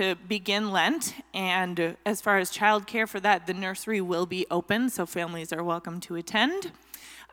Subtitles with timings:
[0.00, 1.14] to begin Lent.
[1.34, 5.62] And as far as childcare for that, the nursery will be open, so families are
[5.62, 6.72] welcome to attend.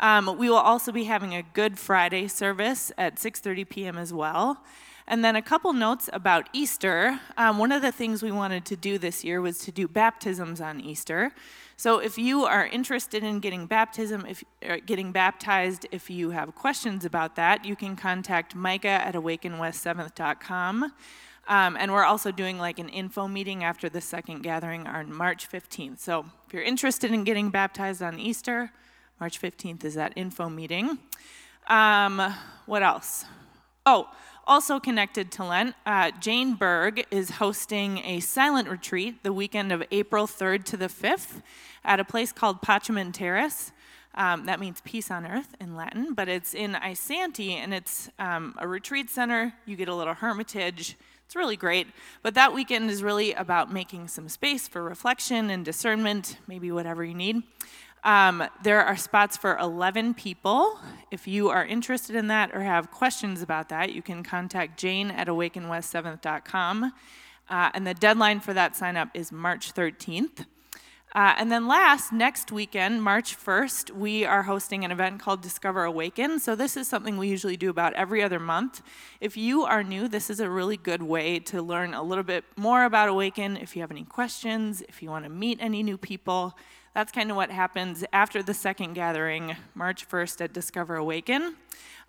[0.02, 3.98] Um, we will also be having a Good Friday service at 6:30 p.m.
[3.98, 4.66] as well.
[5.08, 7.22] And then a couple notes about Easter.
[7.38, 10.60] Um, one of the things we wanted to do this year was to do baptisms
[10.60, 11.32] on Easter.
[11.78, 16.54] So if you are interested in getting baptism, if er, getting baptized, if you have
[16.54, 20.92] questions about that, you can contact Micah at awakenwest7th.com.
[21.48, 25.50] Um, and we're also doing like an info meeting after the second gathering on March
[25.50, 26.00] 15th.
[26.00, 28.72] So if you're interested in getting baptized on Easter,
[29.20, 31.00] March 15th is that info meeting.
[31.68, 32.34] Um,
[32.66, 33.26] what else?
[33.86, 34.10] Oh,
[34.46, 39.84] also connected to Lent, uh, Jane Berg is hosting a silent retreat the weekend of
[39.92, 41.42] April 3rd to the 5th
[41.84, 43.72] at a place called Pacem Terrace.
[44.16, 48.56] Um, that means peace on earth in Latin, but it's in Isanti and it's um,
[48.58, 49.54] a retreat center.
[49.66, 50.96] You get a little hermitage.
[51.28, 51.88] It's really great.
[52.24, 57.04] But that weekend is really about making some space for reflection and discernment, maybe whatever
[57.04, 57.44] you need.
[58.06, 60.80] Um, there are spots for 11 people.
[61.12, 65.12] If you are interested in that or have questions about that, you can contact Jane
[65.12, 66.94] at awakenwest7th.com.
[67.50, 70.46] Uh, and the deadline for that sign up is March 13th.
[71.18, 75.84] Uh, and then last, next weekend, March 1st, we are hosting an event called Discover
[75.84, 76.40] Awaken.
[76.40, 78.84] So this is something we usually do about every other month.
[79.20, 82.44] If you are new, this is a really good way to learn a little bit
[82.56, 83.58] more about Awaken.
[83.58, 86.56] If you have any questions, if you want to meet any new people,
[86.94, 91.56] that's kind of what happens after the second gathering, March 1st at Discover Awaken.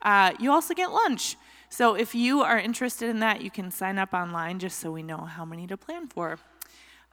[0.03, 1.37] Uh, you also get lunch.
[1.70, 5.03] So if you are interested in that, you can sign up online just so we
[5.03, 6.39] know how many to plan for.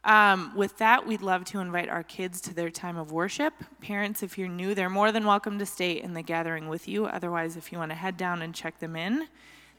[0.06, 3.52] Um, with that, we'd love to invite our kids to their time of worship.
[3.80, 7.06] Parents, if you're new, they're more than welcome to stay in the gathering with you.
[7.06, 9.26] Otherwise, if you want to head down and check them in,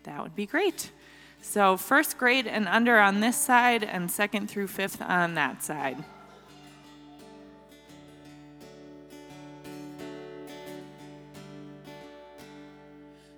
[0.03, 0.91] that would be great.
[1.41, 6.03] So, first grade and under on this side, and second through fifth on that side.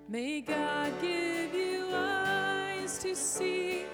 [0.08, 3.86] May God give you eyes to see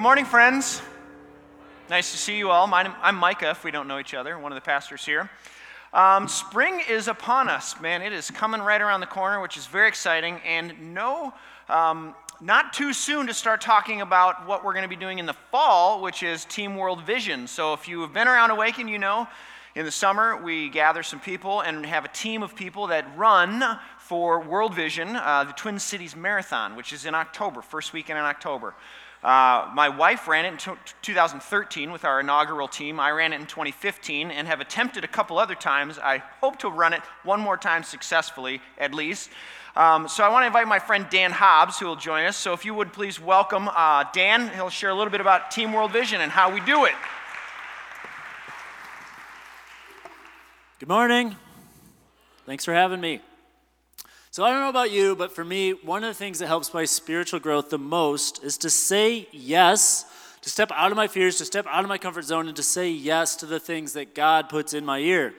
[0.00, 0.80] Good morning, friends.
[1.90, 2.66] Nice to see you all.
[2.72, 5.28] I'm Micah, if we don't know each other, one of the pastors here.
[5.92, 8.00] Um, spring is upon us, man.
[8.00, 10.40] It is coming right around the corner, which is very exciting.
[10.46, 11.34] And no,
[11.68, 15.26] um, not too soon to start talking about what we're going to be doing in
[15.26, 17.46] the fall, which is Team World Vision.
[17.46, 19.28] So if you have been around Awaken, you know
[19.74, 23.78] in the summer we gather some people and have a team of people that run
[23.98, 28.24] for World Vision, uh, the Twin Cities Marathon, which is in October, first weekend in
[28.24, 28.74] October.
[29.22, 30.70] Uh, my wife ran it in t-
[31.02, 32.98] 2013 with our inaugural team.
[32.98, 35.98] I ran it in 2015 and have attempted a couple other times.
[35.98, 39.28] I hope to run it one more time successfully, at least.
[39.76, 42.36] Um, so I want to invite my friend Dan Hobbs, who will join us.
[42.36, 45.72] So if you would please welcome uh, Dan, he'll share a little bit about Team
[45.72, 46.94] World Vision and how we do it.
[50.78, 51.36] Good morning.
[52.46, 53.20] Thanks for having me.
[54.32, 56.72] So, I don't know about you, but for me, one of the things that helps
[56.72, 60.04] my spiritual growth the most is to say yes,
[60.42, 62.62] to step out of my fears, to step out of my comfort zone, and to
[62.62, 65.34] say yes to the things that God puts in my ear.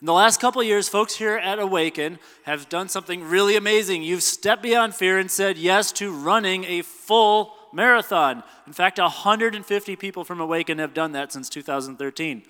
[0.00, 4.02] In the last couple years, folks here at Awaken have done something really amazing.
[4.02, 8.42] You've stepped beyond fear and said yes to running a full marathon.
[8.66, 12.44] In fact, 150 people from Awaken have done that since 2013.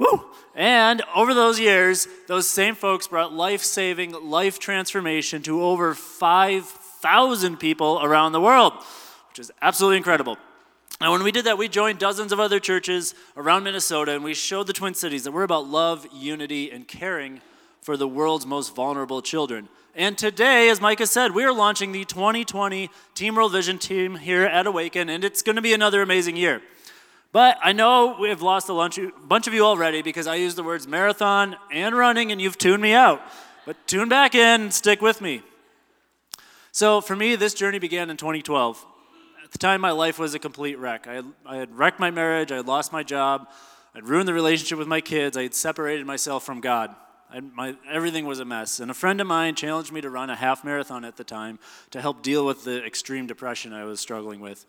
[0.00, 0.24] Woo!
[0.54, 7.58] And over those years, those same folks brought life saving, life transformation to over 5,000
[7.58, 8.72] people around the world,
[9.28, 10.38] which is absolutely incredible.
[11.02, 14.32] And when we did that, we joined dozens of other churches around Minnesota and we
[14.32, 17.42] showed the Twin Cities that we're about love, unity, and caring
[17.82, 19.68] for the world's most vulnerable children.
[19.94, 24.44] And today, as Micah said, we are launching the 2020 Team World Vision team here
[24.44, 26.62] at Awaken, and it's going to be another amazing year.
[27.32, 28.72] But I know we have lost a
[29.24, 32.82] bunch of you already because I used the words marathon and running and you've tuned
[32.82, 33.22] me out.
[33.66, 35.42] but tune back in stick with me.
[36.72, 38.84] So, for me, this journey began in 2012.
[39.44, 41.08] At the time, my life was a complete wreck.
[41.08, 43.48] I had, I had wrecked my marriage, I had lost my job,
[43.94, 46.94] I'd ruined the relationship with my kids, I had separated myself from God.
[47.32, 48.78] I, my, everything was a mess.
[48.80, 51.58] And a friend of mine challenged me to run a half marathon at the time
[51.90, 54.66] to help deal with the extreme depression I was struggling with.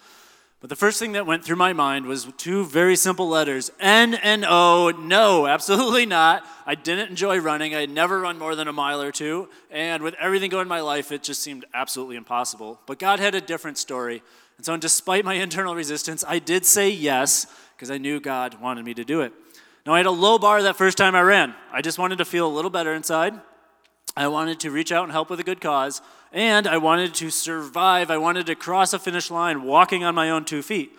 [0.62, 4.14] But the first thing that went through my mind was two very simple letters N
[4.14, 4.92] and O.
[4.92, 6.46] No, absolutely not.
[6.68, 7.74] I didn't enjoy running.
[7.74, 9.50] I had never run more than a mile or two.
[9.72, 12.80] And with everything going in my life, it just seemed absolutely impossible.
[12.86, 14.22] But God had a different story.
[14.58, 18.86] And so, despite my internal resistance, I did say yes because I knew God wanted
[18.86, 19.34] me to do it.
[19.88, 21.56] Now, I had a low bar that first time I ran.
[21.72, 23.34] I just wanted to feel a little better inside.
[24.16, 26.02] I wanted to reach out and help with a good cause,
[26.34, 28.12] and I wanted to survive.
[28.12, 30.92] I wanted to cross a finish line walking on my own two feet.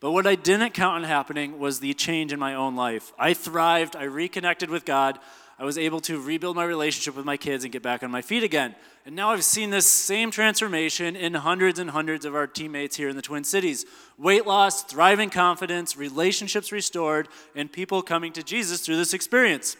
[0.00, 3.12] But what I didn't count on happening was the change in my own life.
[3.18, 5.18] I thrived, I reconnected with God,
[5.58, 8.20] I was able to rebuild my relationship with my kids and get back on my
[8.20, 8.74] feet again.
[9.06, 13.08] And now I've seen this same transformation in hundreds and hundreds of our teammates here
[13.08, 13.86] in the Twin Cities
[14.18, 19.78] weight loss, thriving confidence, relationships restored, and people coming to Jesus through this experience.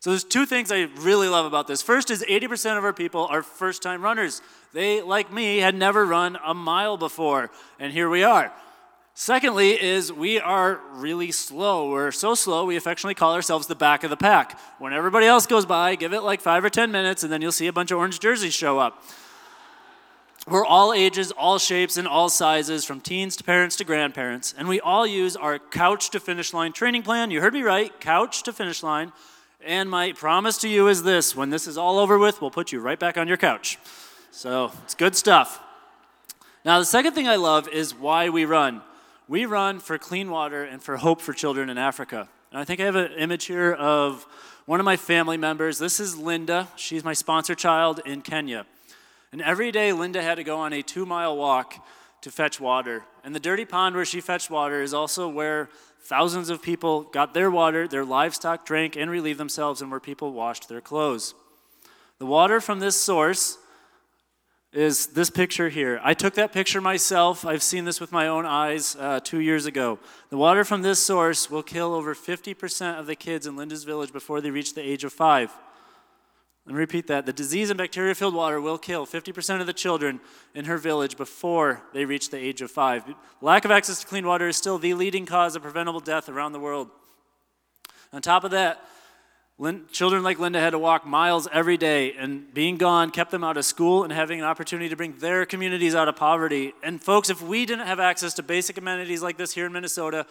[0.00, 1.82] So there's two things I really love about this.
[1.82, 4.40] First is 80% of our people are first-time runners.
[4.72, 7.50] They, like me, had never run a mile before,
[7.80, 8.52] and here we are.
[9.14, 11.90] Secondly, is we are really slow.
[11.90, 14.56] We're so slow, we affectionately call ourselves the back of the pack.
[14.78, 17.50] When everybody else goes by, give it like five or 10 minutes, and then you'll
[17.50, 19.02] see a bunch of orange jerseys show up.
[20.46, 24.68] We're all ages, all shapes, and all sizes, from teens to parents to grandparents, and
[24.68, 27.32] we all use our couch to finish line training plan.
[27.32, 29.12] You heard me right, couch to finish line.
[29.68, 32.72] And my promise to you is this when this is all over with, we'll put
[32.72, 33.78] you right back on your couch.
[34.30, 35.62] So it's good stuff.
[36.64, 38.80] Now, the second thing I love is why we run.
[39.28, 42.30] We run for clean water and for hope for children in Africa.
[42.50, 44.26] And I think I have an image here of
[44.64, 45.78] one of my family members.
[45.78, 46.68] This is Linda.
[46.74, 48.64] She's my sponsor child in Kenya.
[49.32, 51.86] And every day, Linda had to go on a two mile walk
[52.22, 53.04] to fetch water.
[53.22, 55.68] And the dirty pond where she fetched water is also where
[56.02, 60.32] thousands of people got their water, their livestock drank and relieved themselves, and where people
[60.32, 61.34] washed their clothes.
[62.18, 63.58] The water from this source
[64.72, 66.00] is this picture here.
[66.02, 67.46] I took that picture myself.
[67.46, 69.98] I've seen this with my own eyes uh, two years ago.
[70.30, 74.12] The water from this source will kill over 50% of the kids in Linda's village
[74.12, 75.50] before they reach the age of five.
[76.68, 77.24] Let me repeat that.
[77.24, 80.20] The disease and bacteria filled water will kill 50% of the children
[80.54, 83.04] in her village before they reach the age of five.
[83.40, 86.52] Lack of access to clean water is still the leading cause of preventable death around
[86.52, 86.90] the world.
[88.12, 88.84] On top of that,
[89.92, 93.56] children like Linda had to walk miles every day, and being gone kept them out
[93.56, 96.74] of school and having an opportunity to bring their communities out of poverty.
[96.82, 100.26] And, folks, if we didn't have access to basic amenities like this here in Minnesota,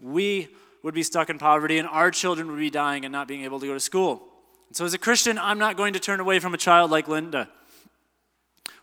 [0.00, 0.48] we
[0.82, 3.60] would be stuck in poverty, and our children would be dying and not being able
[3.60, 4.32] to go to school.
[4.72, 7.48] So, as a Christian, I'm not going to turn away from a child like Linda.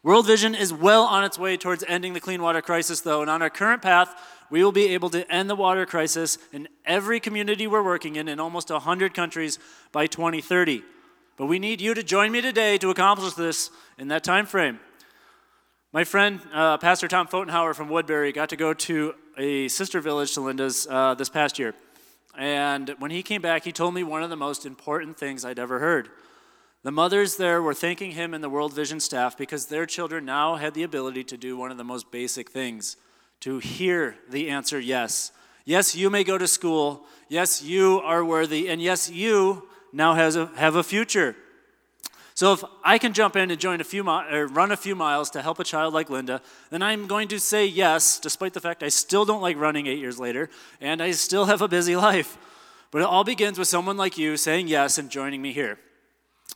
[0.02, 3.30] World Vision is well on its way towards ending the clean water crisis, though, and
[3.30, 4.14] on our current path,
[4.50, 8.28] we will be able to end the water crisis in every community we're working in
[8.28, 9.60] in almost 100 countries
[9.92, 10.84] by 2030.
[11.38, 14.80] But we need you to join me today to accomplish this in that time frame.
[15.92, 20.34] My friend, uh, Pastor Tom Fotenhauer from Woodbury, got to go to a sister village
[20.34, 21.76] to Linda's uh, this past year.
[22.38, 25.60] And when he came back, he told me one of the most important things I'd
[25.60, 26.10] ever heard.
[26.84, 30.56] The mothers there were thanking him and the World Vision staff because their children now
[30.56, 32.98] had the ability to do one of the most basic things
[33.42, 35.32] to hear the answer yes.
[35.66, 37.06] Yes, you may go to school.
[37.30, 38.68] Yes, you are worthy.
[38.68, 41.36] And yes, you now has a, have a future.
[42.36, 44.96] So if I can jump in and join a few mi- or run a few
[44.96, 48.60] miles to help a child like Linda, then I'm going to say yes, despite the
[48.60, 50.50] fact I still don't like running eight years later,
[50.82, 52.38] and I still have a busy life.
[52.92, 55.78] But it all begins with someone like you saying yes and joining me here.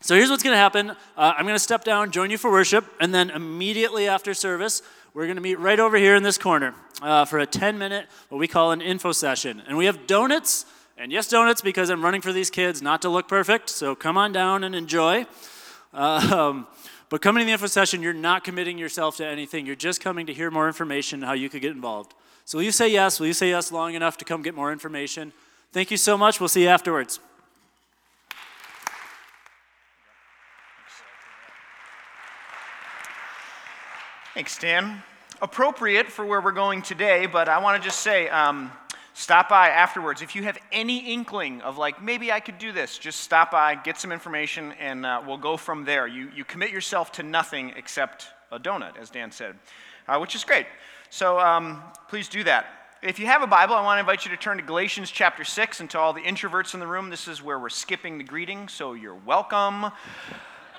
[0.02, 0.92] So here's what's going to happen.
[0.92, 4.82] Uh, I'm going to step down, join you for worship, and then immediately after service,
[5.14, 8.06] we're going to meet right over here in this corner uh, for a 10 minute,
[8.30, 9.64] what we call an info session.
[9.68, 10.68] And we have donuts,
[10.98, 13.70] and yes, donuts, because I'm running for these kids not to look perfect.
[13.70, 15.26] So come on down and enjoy.
[15.98, 16.68] Um,
[17.10, 19.66] but coming to the info session, you're not committing yourself to anything.
[19.66, 22.14] You're just coming to hear more information how you could get involved.
[22.46, 23.20] So will you say yes?
[23.20, 25.34] Will you say yes long enough to come get more information?
[25.72, 26.40] Thank you so much.
[26.40, 27.20] We'll see you afterwards.
[34.36, 35.02] Thanks, Dan.
[35.42, 38.72] Appropriate for where we're going today, but I want to just say um,
[39.18, 40.22] stop by afterwards.
[40.22, 43.74] If you have any inkling of, like, maybe I could do this, just stop by,
[43.74, 46.06] get some information, and uh, we'll go from there.
[46.06, 49.56] You, you commit yourself to nothing except a donut, as Dan said,
[50.08, 50.68] uh, which is great.
[51.10, 52.68] So um, please do that.
[53.02, 55.44] If you have a Bible, I want to invite you to turn to Galatians chapter
[55.44, 55.80] 6.
[55.80, 58.68] And to all the introverts in the room, this is where we're skipping the greeting,
[58.68, 59.92] so you're welcome.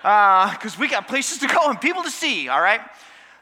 [0.03, 2.83] because we got places to go and people to see, all right?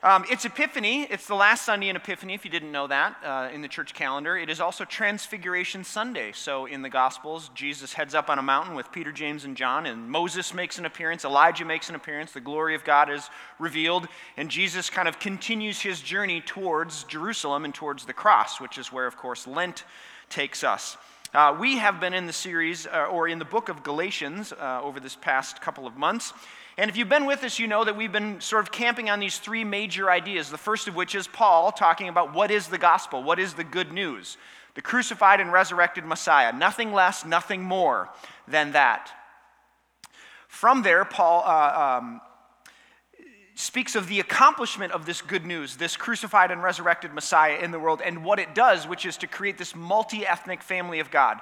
[0.02, 1.04] Um, it's Epiphany.
[1.04, 3.94] It's the last Sunday in Epiphany, if you didn't know that, uh, in the church
[3.94, 4.36] calendar.
[4.36, 6.32] It is also Transfiguration Sunday.
[6.32, 9.86] So in the Gospels, Jesus heads up on a mountain with Peter, James, and John,
[9.86, 14.06] and Moses makes an appearance, Elijah makes an appearance, the glory of God is revealed,
[14.36, 18.92] and Jesus kind of continues his journey towards Jerusalem and towards the cross, which is
[18.92, 19.84] where, of course, Lent
[20.28, 20.98] takes us.
[21.32, 24.80] Uh, we have been in the series, uh, or in the book of Galatians, uh,
[24.82, 26.34] over this past couple of months.
[26.78, 29.18] And if you've been with us, you know that we've been sort of camping on
[29.18, 30.50] these three major ideas.
[30.50, 33.64] The first of which is Paul talking about what is the gospel, what is the
[33.64, 34.36] good news,
[34.74, 36.52] the crucified and resurrected Messiah.
[36.52, 38.10] Nothing less, nothing more
[38.46, 39.10] than that.
[40.48, 42.20] From there, Paul uh, um,
[43.54, 47.78] speaks of the accomplishment of this good news, this crucified and resurrected Messiah in the
[47.78, 51.40] world, and what it does, which is to create this multi ethnic family of God.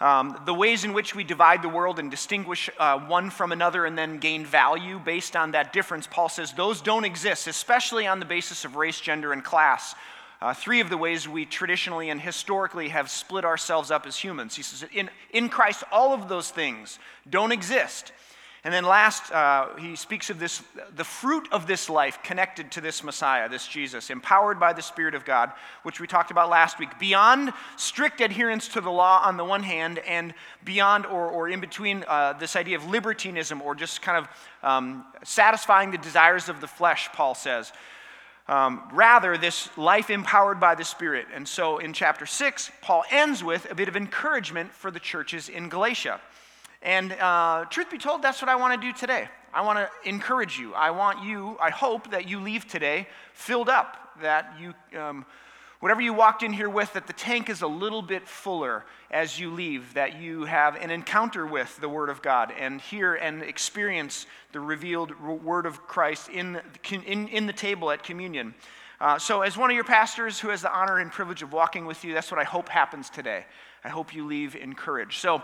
[0.00, 3.84] Um, the ways in which we divide the world and distinguish uh, one from another
[3.84, 8.20] and then gain value based on that difference, Paul says those don't exist, especially on
[8.20, 9.96] the basis of race, gender, and class.
[10.40, 14.54] Uh, three of the ways we traditionally and historically have split ourselves up as humans.
[14.54, 18.12] He says, in, in Christ, all of those things don't exist.
[18.64, 20.62] And then last, uh, he speaks of this,
[20.96, 25.14] the fruit of this life connected to this Messiah, this Jesus, empowered by the Spirit
[25.14, 25.52] of God,
[25.84, 29.62] which we talked about last week, beyond strict adherence to the law on the one
[29.62, 30.34] hand, and
[30.64, 35.04] beyond or, or in between uh, this idea of libertinism or just kind of um,
[35.22, 37.72] satisfying the desires of the flesh, Paul says.
[38.48, 41.26] Um, rather, this life empowered by the Spirit.
[41.32, 45.48] And so in chapter 6, Paul ends with a bit of encouragement for the churches
[45.48, 46.20] in Galatia.
[46.82, 49.28] And uh, truth be told, that's what I want to do today.
[49.52, 50.74] I want to encourage you.
[50.74, 55.24] I want you, I hope that you leave today filled up, that you, um,
[55.80, 59.40] whatever you walked in here with, that the tank is a little bit fuller as
[59.40, 63.42] you leave, that you have an encounter with the Word of God and hear and
[63.42, 68.54] experience the revealed Word of Christ in, in, in the table at communion.
[69.00, 71.86] Uh, so, as one of your pastors who has the honor and privilege of walking
[71.86, 73.46] with you, that's what I hope happens today.
[73.84, 75.20] I hope you leave encouraged.
[75.20, 75.40] So,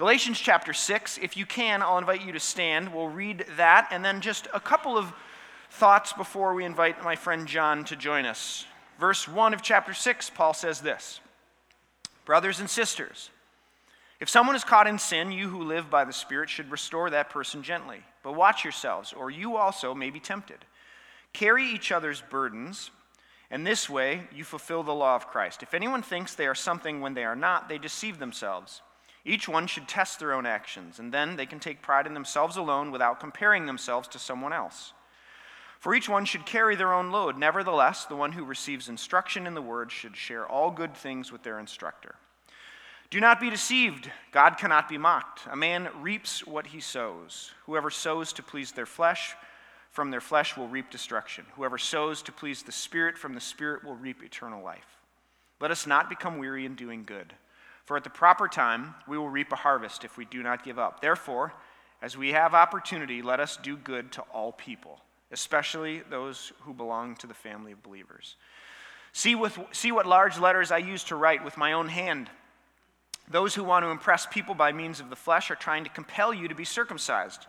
[0.00, 2.94] Galatians chapter 6, if you can, I'll invite you to stand.
[2.94, 5.12] We'll read that, and then just a couple of
[5.72, 8.64] thoughts before we invite my friend John to join us.
[8.98, 11.20] Verse 1 of chapter 6, Paul says this
[12.24, 13.28] Brothers and sisters,
[14.20, 17.28] if someone is caught in sin, you who live by the Spirit should restore that
[17.28, 17.98] person gently.
[18.22, 20.64] But watch yourselves, or you also may be tempted.
[21.34, 22.90] Carry each other's burdens,
[23.50, 25.62] and this way you fulfill the law of Christ.
[25.62, 28.80] If anyone thinks they are something when they are not, they deceive themselves.
[29.24, 32.56] Each one should test their own actions, and then they can take pride in themselves
[32.56, 34.92] alone without comparing themselves to someone else.
[35.78, 37.38] For each one should carry their own load.
[37.38, 41.42] Nevertheless, the one who receives instruction in the word should share all good things with
[41.42, 42.16] their instructor.
[43.10, 44.10] Do not be deceived.
[44.30, 45.40] God cannot be mocked.
[45.50, 47.50] A man reaps what he sows.
[47.66, 49.34] Whoever sows to please their flesh,
[49.90, 51.44] from their flesh will reap destruction.
[51.56, 55.00] Whoever sows to please the Spirit, from the Spirit will reap eternal life.
[55.60, 57.34] Let us not become weary in doing good.
[57.90, 60.78] For at the proper time, we will reap a harvest if we do not give
[60.78, 61.00] up.
[61.00, 61.52] Therefore,
[62.00, 65.00] as we have opportunity, let us do good to all people,
[65.32, 68.36] especially those who belong to the family of believers.
[69.12, 72.30] See, with, see what large letters I use to write with my own hand.
[73.28, 76.32] Those who want to impress people by means of the flesh are trying to compel
[76.32, 77.44] you to be circumcised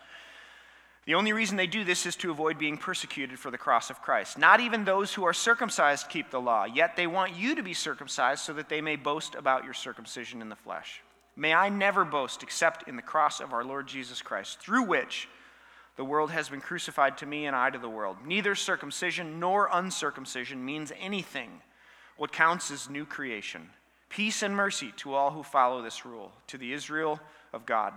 [1.05, 4.01] the only reason they do this is to avoid being persecuted for the cross of
[4.01, 4.37] Christ.
[4.37, 7.73] Not even those who are circumcised keep the law, yet they want you to be
[7.73, 11.01] circumcised so that they may boast about your circumcision in the flesh.
[11.35, 15.27] May I never boast except in the cross of our Lord Jesus Christ, through which
[15.95, 18.17] the world has been crucified to me and I to the world.
[18.25, 21.49] Neither circumcision nor uncircumcision means anything.
[22.17, 23.69] What counts is new creation.
[24.09, 27.19] Peace and mercy to all who follow this rule, to the Israel
[27.53, 27.93] of God.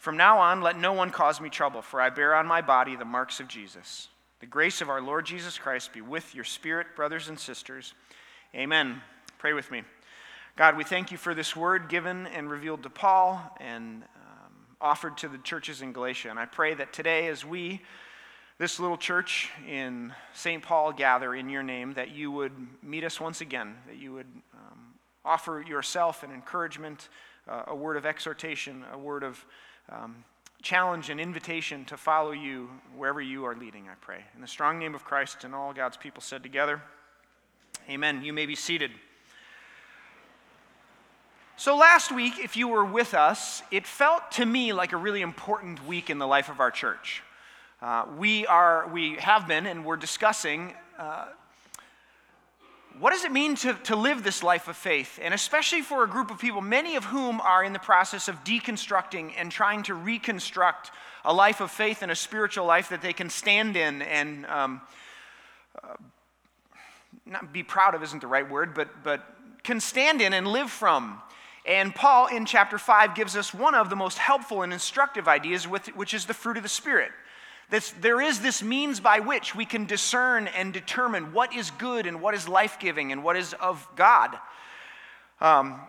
[0.00, 2.96] From now on, let no one cause me trouble, for I bear on my body
[2.96, 4.08] the marks of Jesus.
[4.40, 7.92] The grace of our Lord Jesus Christ be with your spirit, brothers and sisters.
[8.54, 9.02] Amen.
[9.36, 9.82] Pray with me.
[10.56, 15.18] God, we thank you for this word given and revealed to Paul and um, offered
[15.18, 16.30] to the churches in Galatia.
[16.30, 17.82] And I pray that today, as we,
[18.56, 20.62] this little church in St.
[20.62, 24.32] Paul, gather in your name, that you would meet us once again, that you would
[24.54, 24.94] um,
[25.26, 27.10] offer yourself an encouragement,
[27.46, 29.44] uh, a word of exhortation, a word of
[29.88, 30.24] um,
[30.62, 34.24] challenge and invitation to follow you wherever you are leading, I pray.
[34.34, 36.82] In the strong name of Christ and all God's people said together,
[37.88, 38.22] Amen.
[38.22, 38.92] You may be seated.
[41.56, 45.22] So, last week, if you were with us, it felt to me like a really
[45.22, 47.22] important week in the life of our church.
[47.82, 51.26] Uh, we, are, we have been and we're discussing uh,
[53.00, 55.18] what does it mean to, to live this life of faith?
[55.22, 58.44] And especially for a group of people, many of whom are in the process of
[58.44, 60.90] deconstructing and trying to reconstruct
[61.24, 64.82] a life of faith and a spiritual life that they can stand in and um,
[65.82, 65.94] uh,
[67.24, 69.24] not be proud of isn't the right word, but, but
[69.62, 71.22] can stand in and live from.
[71.64, 75.66] And Paul in chapter 5 gives us one of the most helpful and instructive ideas,
[75.66, 77.12] with, which is the fruit of the Spirit.
[77.70, 82.06] This, there is this means by which we can discern and determine what is good
[82.06, 84.36] and what is life giving and what is of God.
[85.40, 85.80] Um,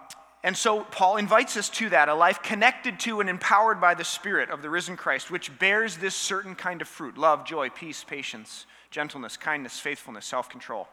[0.44, 4.04] and so Paul invites us to that, a life connected to and empowered by the
[4.04, 8.04] Spirit of the risen Christ, which bears this certain kind of fruit love, joy, peace,
[8.04, 10.88] patience, gentleness, kindness, faithfulness, self control.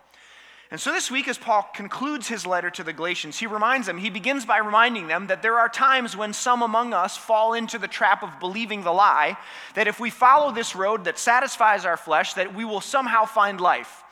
[0.71, 3.97] And so this week, as Paul concludes his letter to the Galatians, he reminds them,
[3.97, 7.79] he begins by reminding them that there are times when some among us fall into
[7.79, 9.39] the trap of believing the lie
[9.75, 13.63] that if we follow this road that satisfies our flesh, that we will somehow find
[13.63, 14.05] life.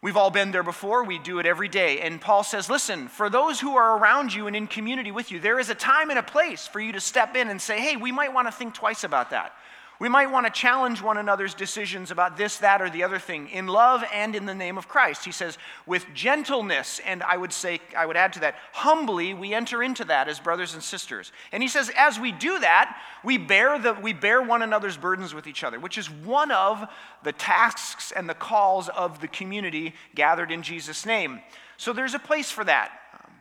[0.00, 2.00] We've all been there before, we do it every day.
[2.00, 5.40] And Paul says, listen, for those who are around you and in community with you,
[5.40, 7.96] there is a time and a place for you to step in and say, hey,
[7.96, 9.52] we might want to think twice about that.
[9.98, 13.48] We might want to challenge one another's decisions about this, that, or the other thing
[13.48, 15.24] in love and in the name of Christ.
[15.24, 19.54] He says, with gentleness, and I would say, I would add to that, humbly, we
[19.54, 21.32] enter into that as brothers and sisters.
[21.50, 25.32] And he says, as we do that, we bear, the, we bear one another's burdens
[25.32, 26.84] with each other, which is one of
[27.22, 31.40] the tasks and the calls of the community gathered in Jesus' name.
[31.78, 32.92] So there's a place for that.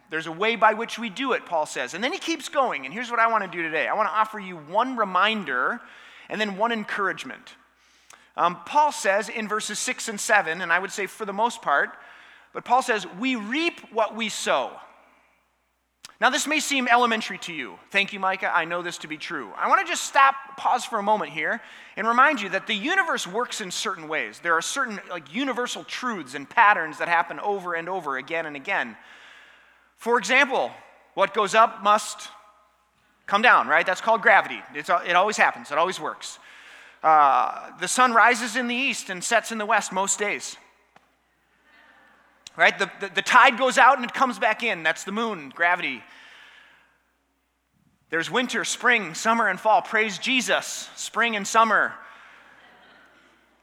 [0.09, 1.93] There's a way by which we do it, Paul says.
[1.93, 2.85] And then he keeps going.
[2.85, 5.81] And here's what I want to do today I want to offer you one reminder
[6.29, 7.55] and then one encouragement.
[8.37, 11.61] Um, Paul says in verses 6 and 7, and I would say for the most
[11.61, 11.91] part,
[12.53, 14.71] but Paul says, We reap what we sow.
[16.21, 17.77] Now, this may seem elementary to you.
[17.91, 18.49] Thank you, Micah.
[18.53, 19.51] I know this to be true.
[19.57, 21.61] I want to just stop, pause for a moment here,
[21.97, 24.39] and remind you that the universe works in certain ways.
[24.39, 28.55] There are certain like universal truths and patterns that happen over and over again and
[28.55, 28.95] again.
[29.97, 30.71] For example,
[31.15, 32.29] what goes up must
[33.25, 33.85] come down, right?
[33.85, 34.61] That's called gravity.
[34.73, 36.39] It's, it always happens, it always works.
[37.03, 40.57] Uh, the sun rises in the east and sets in the west most days.
[42.57, 42.77] Right?
[42.77, 44.81] The, the, the tide goes out and it comes back in.
[44.81, 46.01] That's the moon, gravity.
[48.09, 49.81] There's winter, spring, summer, and fall.
[49.81, 50.89] Praise Jesus.
[50.95, 51.93] Spring and summer.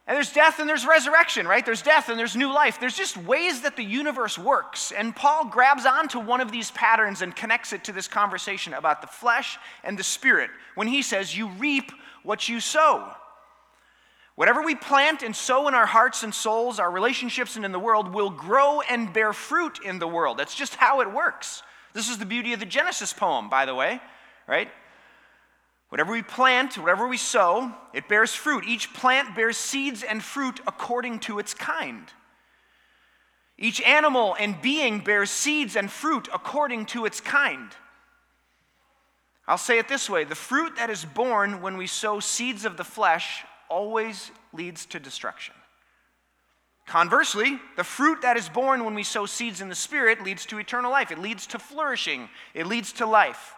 [0.06, 1.64] And there's death and there's resurrection, right?
[1.64, 2.80] There's death and there's new life.
[2.80, 4.90] There's just ways that the universe works.
[4.90, 9.00] And Paul grabs onto one of these patterns and connects it to this conversation about
[9.00, 11.92] the flesh and the spirit when he says, You reap
[12.24, 13.12] what you sow.
[14.34, 17.78] Whatever we plant and sow in our hearts and souls, our relationships, and in the
[17.78, 20.38] world will grow and bear fruit in the world.
[20.38, 21.62] That's just how it works.
[21.92, 24.00] This is the beauty of the Genesis poem, by the way,
[24.48, 24.68] right?
[25.92, 28.64] Whatever we plant, whatever we sow, it bears fruit.
[28.66, 32.10] Each plant bears seeds and fruit according to its kind.
[33.58, 37.76] Each animal and being bears seeds and fruit according to its kind.
[39.46, 42.78] I'll say it this way the fruit that is born when we sow seeds of
[42.78, 45.54] the flesh always leads to destruction.
[46.86, 50.58] Conversely, the fruit that is born when we sow seeds in the Spirit leads to
[50.58, 51.10] eternal life.
[51.10, 53.56] It leads to flourishing, it leads to life.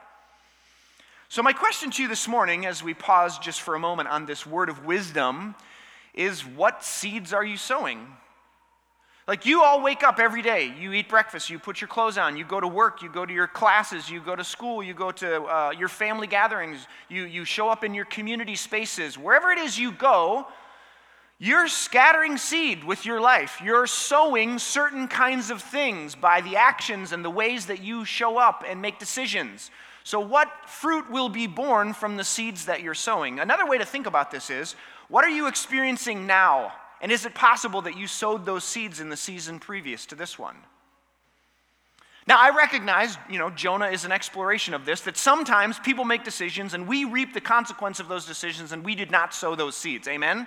[1.34, 4.24] So, my question to you this morning, as we pause just for a moment on
[4.24, 5.56] this word of wisdom,
[6.14, 8.06] is what seeds are you sowing?
[9.26, 12.36] Like, you all wake up every day, you eat breakfast, you put your clothes on,
[12.36, 15.10] you go to work, you go to your classes, you go to school, you go
[15.10, 19.18] to uh, your family gatherings, you, you show up in your community spaces.
[19.18, 20.46] Wherever it is you go,
[21.40, 23.60] you're scattering seed with your life.
[23.60, 28.38] You're sowing certain kinds of things by the actions and the ways that you show
[28.38, 29.72] up and make decisions.
[30.04, 33.40] So, what fruit will be born from the seeds that you're sowing?
[33.40, 34.76] Another way to think about this is
[35.08, 36.72] what are you experiencing now?
[37.00, 40.38] And is it possible that you sowed those seeds in the season previous to this
[40.38, 40.56] one?
[42.26, 46.24] Now, I recognize, you know, Jonah is an exploration of this, that sometimes people make
[46.24, 49.76] decisions and we reap the consequence of those decisions and we did not sow those
[49.76, 50.08] seeds.
[50.08, 50.46] Amen?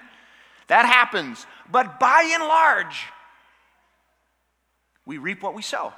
[0.67, 1.45] That happens.
[1.71, 3.05] But by and large,
[5.05, 5.93] we reap what we sow.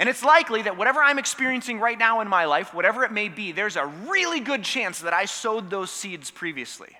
[0.00, 3.28] And it's likely that whatever I'm experiencing right now in my life, whatever it may
[3.28, 6.96] be, there's a really good chance that I sowed those seeds previously.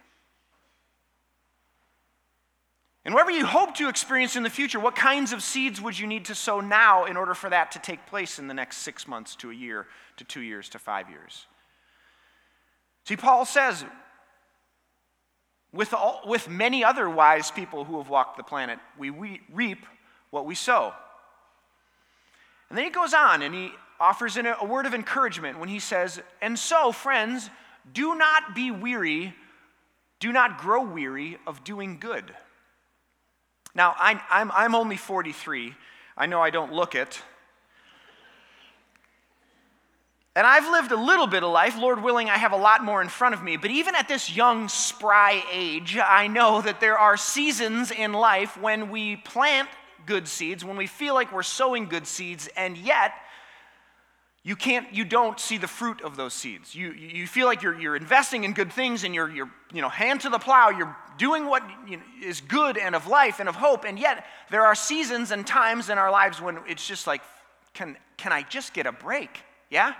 [3.06, 6.06] And whatever you hope to experience in the future, what kinds of seeds would you
[6.06, 9.08] need to sow now in order for that to take place in the next six
[9.08, 9.86] months to a year
[10.18, 11.46] to two years to five years?
[13.06, 13.82] See, Paul says,
[15.72, 19.86] with, all, with many other wise people who have walked the planet, we, we reap
[20.28, 20.92] what we sow.
[22.70, 25.80] And then he goes on and he offers in a, word of encouragement when he
[25.80, 27.50] says, And so, friends,
[27.92, 29.34] do not be weary,
[30.20, 32.32] do not grow weary of doing good.
[33.74, 35.74] Now, I, I'm, I'm only 43.
[36.16, 37.20] I know I don't look it.
[40.36, 41.76] And I've lived a little bit of life.
[41.76, 43.56] Lord willing, I have a lot more in front of me.
[43.56, 48.56] But even at this young, spry age, I know that there are seasons in life
[48.56, 49.68] when we plant
[50.06, 53.12] good seeds, when we feel like we're sowing good seeds, and yet
[54.42, 56.74] you can't you don't see the fruit of those seeds.
[56.74, 59.88] You, you feel like you're, you're investing in good things and you're, you're you know
[59.88, 63.48] hand to the plow you're doing what you know, is good and of life and
[63.48, 67.06] of hope and yet there are seasons and times in our lives when it's just
[67.06, 67.20] like
[67.74, 69.30] can, can i just get a break?
[69.68, 69.92] Yeah?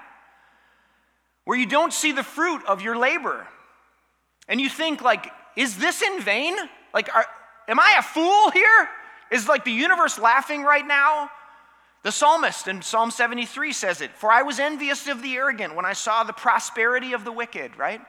[1.45, 3.47] Where you don't see the fruit of your labor.
[4.49, 6.57] And you think like is this in vain?
[6.95, 7.27] Like are,
[7.69, 8.89] am i a fool here
[9.31, 11.31] is like the universe laughing right now
[12.03, 15.85] the psalmist in Psalm 73 says it For I was envious of the arrogant when
[15.85, 18.01] I saw the prosperity of the wicked, right?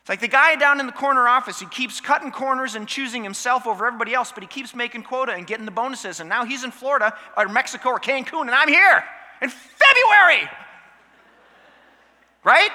[0.00, 3.22] It's like the guy down in the corner office, he keeps cutting corners and choosing
[3.22, 6.20] himself over everybody else, but he keeps making quota and getting the bonuses.
[6.20, 9.02] And now he's in Florida or Mexico or Cancun, and I'm here
[9.40, 10.50] in February,
[12.44, 12.70] right?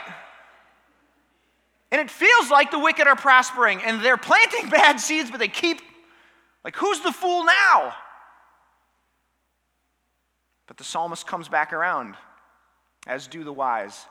[1.91, 5.47] And it feels like the wicked are prospering and they're planting bad seeds, but they
[5.47, 5.81] keep,
[6.63, 7.93] like, who's the fool now?
[10.67, 12.15] But the psalmist comes back around,
[13.07, 14.05] as do the wise,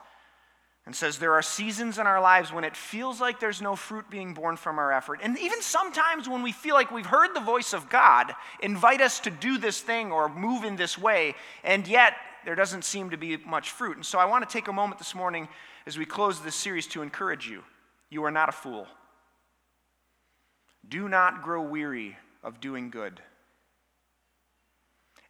[0.85, 4.09] and says, There are seasons in our lives when it feels like there's no fruit
[4.09, 5.21] being born from our effort.
[5.23, 9.21] And even sometimes when we feel like we've heard the voice of God invite us
[9.21, 13.17] to do this thing or move in this way, and yet there doesn't seem to
[13.17, 13.95] be much fruit.
[13.95, 15.47] And so I want to take a moment this morning
[15.85, 17.63] as we close this series to encourage you.
[18.09, 18.87] You are not a fool.
[20.89, 23.21] Do not grow weary of doing good.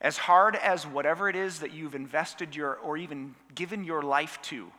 [0.01, 4.39] As hard as whatever it is that you've invested your or even given your life
[4.43, 4.71] to,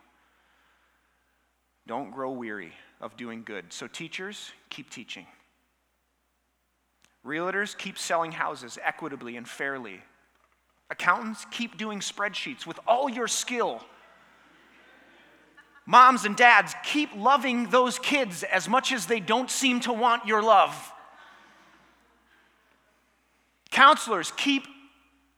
[1.87, 3.73] don't grow weary of doing good.
[3.73, 5.27] So, teachers, keep teaching.
[7.25, 10.01] Realtors, keep selling houses equitably and fairly.
[10.91, 13.83] Accountants, keep doing spreadsheets with all your skill.
[15.85, 20.27] Moms and dads, keep loving those kids as much as they don't seem to want
[20.27, 20.93] your love.
[23.71, 24.67] Counselors, keep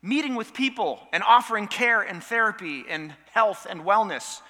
[0.03, 4.41] meeting with people and offering care and therapy and health and wellness.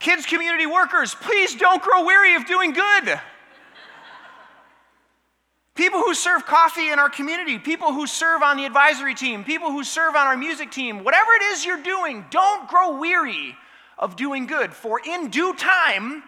[0.00, 3.20] Kids, community workers, please don't grow weary of doing good.
[5.74, 9.70] People who serve coffee in our community, people who serve on the advisory team, people
[9.70, 13.56] who serve on our music team, whatever it is you're doing, don't grow weary
[13.96, 14.72] of doing good.
[14.72, 16.24] For in due time,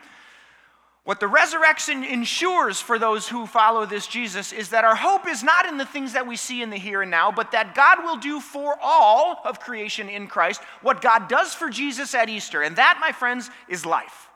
[1.10, 5.42] what the resurrection ensures for those who follow this Jesus is that our hope is
[5.42, 8.04] not in the things that we see in the here and now, but that God
[8.04, 12.62] will do for all of creation in Christ what God does for Jesus at Easter.
[12.62, 14.28] And that, my friends, is life.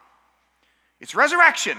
[0.99, 1.79] It's resurrection.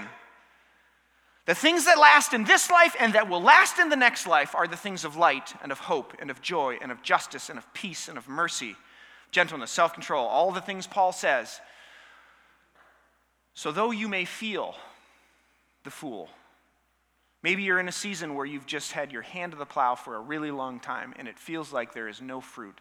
[1.44, 4.54] The things that last in this life and that will last in the next life
[4.54, 7.58] are the things of light and of hope and of joy and of justice and
[7.58, 8.76] of peace and of mercy,
[9.30, 11.60] gentleness, self control, all the things Paul says.
[13.52, 14.74] So, though you may feel
[15.86, 16.28] the fool,
[17.42, 20.16] maybe you're in a season where you've just had your hand to the plow for
[20.16, 22.78] a really long time and it feels like there is no fruit,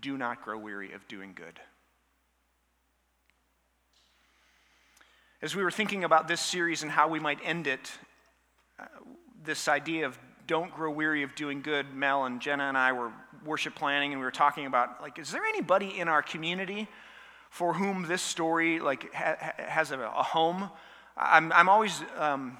[0.00, 1.58] do not grow weary of doing good.
[5.42, 7.90] As we were thinking about this series and how we might end it,
[8.78, 8.84] uh,
[9.42, 13.10] this idea of don't grow weary of doing good, Mel and Jenna and I were
[13.44, 16.86] worship planning and we were talking about like, is there anybody in our community
[17.52, 20.70] for whom this story like ha- has a, a, home.
[21.16, 22.58] I'm, I'm always um,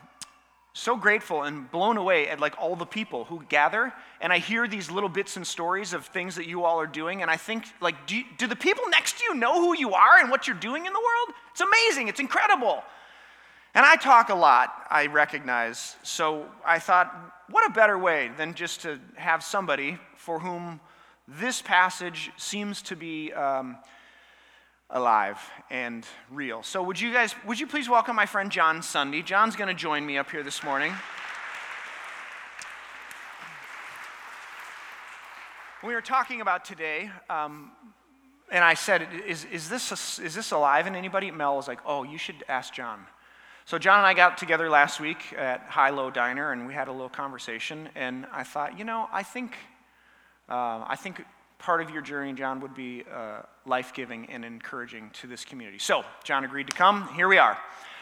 [0.75, 4.67] so grateful and blown away at like all the people who gather and i hear
[4.67, 7.67] these little bits and stories of things that you all are doing and i think
[7.83, 10.47] like do, you, do the people next to you know who you are and what
[10.47, 11.37] you're doing in the world?
[11.51, 12.09] It's amazing.
[12.09, 12.83] It's incredible.
[13.75, 15.97] And i talk a lot i recognize.
[16.03, 17.15] So i thought
[17.51, 20.81] what a better way than just to have somebody for whom
[21.29, 23.77] this passage seems to be um,
[24.93, 25.39] alive
[25.71, 26.63] and real.
[26.63, 29.23] So would you guys would you please welcome my friend John Sunday?
[29.23, 30.93] John's going to join me up here this morning.
[35.83, 37.73] We were talking about today, um,
[38.53, 41.31] and I said, "Is, is this a, is this alive?" And anybody?
[41.31, 43.07] Mel was like, "Oh, you should ask John."
[43.65, 46.93] So John and I got together last week at Hi-Lo Diner, and we had a
[46.93, 47.89] little conversation.
[47.95, 49.57] And I thought, you know, I think
[50.49, 51.25] uh, I think
[51.63, 55.79] part of your journey, John, would be uh, life giving and encouraging to this community.
[55.79, 57.09] So, John agreed to come.
[57.15, 57.57] Here we are.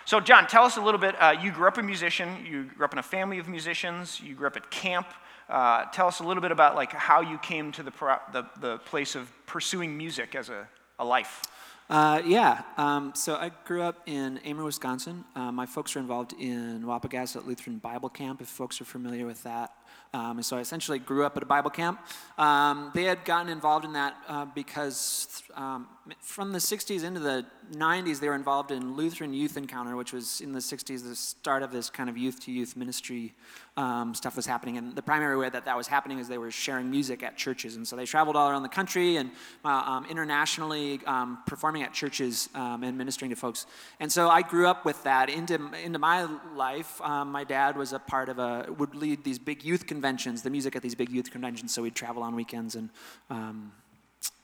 [0.06, 1.14] So, John, tell us a little bit.
[1.20, 2.44] Uh, you grew up a musician.
[2.44, 4.20] You grew up in a family of musicians.
[4.20, 5.06] You grew up at camp.
[5.48, 8.46] Uh, tell us a little bit about like how you came to the, pro- the,
[8.60, 10.66] the place of pursuing music as a,
[10.98, 11.42] a life.
[11.90, 12.62] Uh, yeah.
[12.76, 15.24] Um, so I grew up in Amery, Wisconsin.
[15.34, 19.42] Uh, my folks are involved in Wapogasset Lutheran Bible Camp, if folks are familiar with
[19.42, 19.72] that.
[20.12, 22.00] Um, and so I essentially grew up at a Bible camp.
[22.36, 25.86] Um, they had gotten involved in that uh, because um,
[26.18, 30.40] from the 60s into the 90s, they were involved in Lutheran Youth Encounter, which was
[30.40, 33.34] in the 60s the start of this kind of youth to youth ministry
[33.76, 34.76] um, stuff was happening.
[34.76, 37.76] And the primary way that that was happening is they were sharing music at churches.
[37.76, 39.30] And so they traveled all around the country and
[39.64, 43.66] uh, um, internationally um, performing at churches and ministering to folks.
[44.00, 47.00] And so I grew up with that into, into my life.
[47.00, 50.76] My dad was a part of a, would lead these big youth conventions, the music
[50.76, 51.74] at these big youth conventions.
[51.74, 52.90] So we'd travel on weekends and,
[53.28, 53.72] um,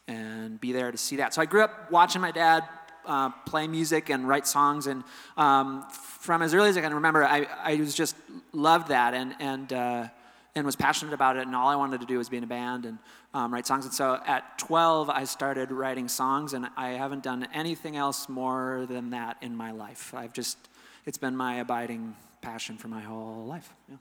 [0.09, 1.35] and be there to see that.
[1.35, 2.65] So I grew up watching my dad
[3.07, 5.05] uh, play music and write songs, and
[5.37, 8.17] um, from as early as I can remember, I, I was just
[8.53, 10.09] loved that and and uh,
[10.57, 11.47] and was passionate about it.
[11.47, 12.99] And all I wanted to do was be in a band and
[13.35, 13.85] um, write songs.
[13.85, 18.87] And so at 12, I started writing songs, and I haven't done anything else more
[18.89, 20.15] than that in my life.
[20.15, 20.59] I've just
[21.05, 23.73] it's been my abiding passion for my whole life.
[23.89, 23.97] Yeah.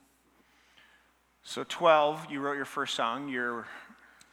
[1.48, 3.28] So 12, you wrote your first song.
[3.28, 3.68] You're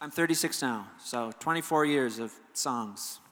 [0.02, 3.20] I'm 36 now, so 24 years of songs.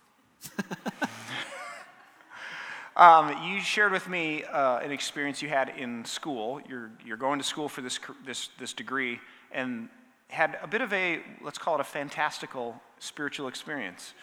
[2.94, 6.62] Um, you shared with me uh, an experience you had in school.
[6.68, 9.18] You're, you're going to school for this, this, this degree
[9.54, 9.88] and
[10.28, 14.14] had a bit of a, let's call it a fantastical spiritual experience.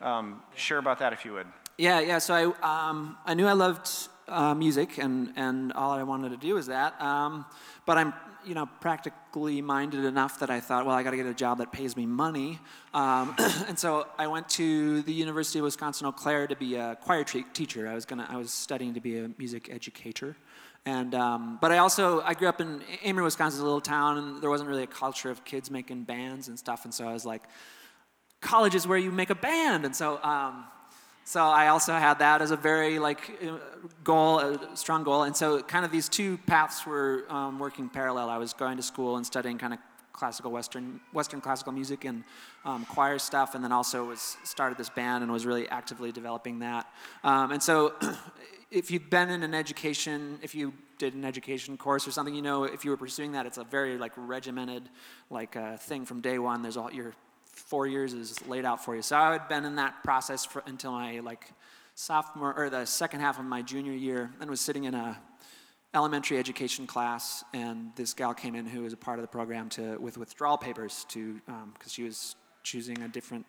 [0.00, 1.46] Um, share about that if you would.
[1.78, 2.18] Yeah, yeah.
[2.18, 3.88] So I, um, I knew I loved
[4.28, 7.00] uh, music, and, and all I wanted to do was that.
[7.00, 7.46] Um,
[7.86, 8.12] but I'm,
[8.44, 11.58] you know, practically minded enough that I thought, well, I got to get a job
[11.58, 12.58] that pays me money.
[12.94, 13.34] Um,
[13.68, 17.24] and so I went to the University of Wisconsin Eau Claire to be a choir
[17.24, 17.88] tre- teacher.
[17.88, 20.36] I was gonna, I was studying to be a music educator.
[20.86, 24.42] And, um, but I also, I grew up in Amery, Wisconsin, a little town, and
[24.42, 26.84] there wasn't really a culture of kids making bands and stuff.
[26.84, 27.42] And so I was like,
[28.40, 29.84] college is where you make a band.
[29.84, 30.64] And so, um,
[31.28, 33.58] so I also had that as a very like uh,
[34.02, 35.24] goal, a strong goal.
[35.24, 38.30] And so kind of these two paths were um, working parallel.
[38.30, 39.78] I was going to school and studying kind of
[40.14, 42.24] classical Western, Western classical music and
[42.64, 46.60] um, choir stuff, and then also was started this band and was really actively developing
[46.60, 46.86] that.
[47.22, 47.92] Um, and so,
[48.70, 52.40] if you've been in an education, if you did an education course or something, you
[52.40, 54.88] know, if you were pursuing that, it's a very like regimented
[55.28, 56.62] like uh, thing from day one.
[56.62, 57.12] There's all your
[57.58, 59.02] four years is laid out for you.
[59.02, 61.52] So I had been in that process for, until my like
[61.94, 65.18] sophomore or the second half of my junior year, and was sitting in a
[65.94, 69.68] elementary education class, and this gal came in who was a part of the program
[69.70, 71.40] to with withdrawal papers to
[71.74, 73.46] because she was choosing a different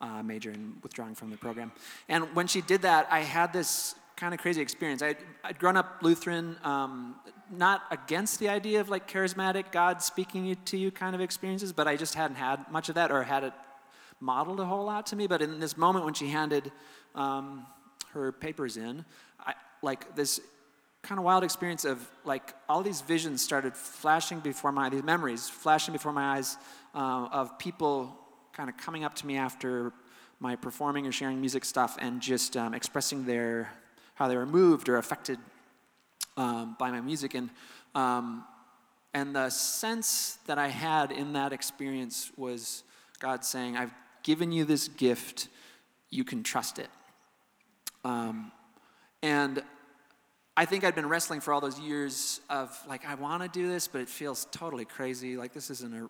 [0.00, 1.72] uh, major and withdrawing from the program.
[2.08, 5.02] And when she did that, I had this kind of crazy experience.
[5.02, 7.16] I'd, I'd grown up Lutheran, um,
[7.50, 11.88] not against the idea of like charismatic God speaking to you kind of experiences, but
[11.88, 13.52] I just hadn't had much of that or had it
[14.20, 15.26] modeled a whole lot to me.
[15.26, 16.70] But in this moment when she handed
[17.14, 17.66] um,
[18.12, 19.04] her papers in,
[19.40, 20.40] I, like this
[21.02, 25.50] kind of wild experience of like all these visions started flashing before my these memories
[25.50, 26.56] flashing before my eyes
[26.94, 28.16] uh, of people
[28.54, 29.92] kind of coming up to me after
[30.40, 33.70] my performing or sharing music stuff and just um, expressing their
[34.14, 35.38] how they were moved or affected
[36.36, 37.50] um, by my music and
[37.94, 38.44] um,
[39.12, 42.82] and the sense that I had in that experience was
[43.20, 45.48] God saying, "I've given you this gift,
[46.10, 46.88] you can trust it."
[48.04, 48.50] Um,
[49.22, 49.62] and
[50.56, 53.68] I think I'd been wrestling for all those years of like, I want to do
[53.68, 55.36] this, but it feels totally crazy.
[55.36, 56.08] Like, this isn't a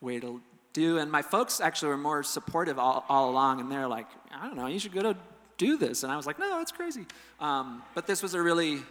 [0.00, 0.40] way to
[0.72, 0.98] do.
[0.98, 4.56] And my folks actually were more supportive all, all along, and they're like, I don't
[4.56, 5.16] know, you should go to
[5.58, 6.02] do this.
[6.02, 7.06] And I was like, no, that's crazy.
[7.40, 8.82] Um, but this was a really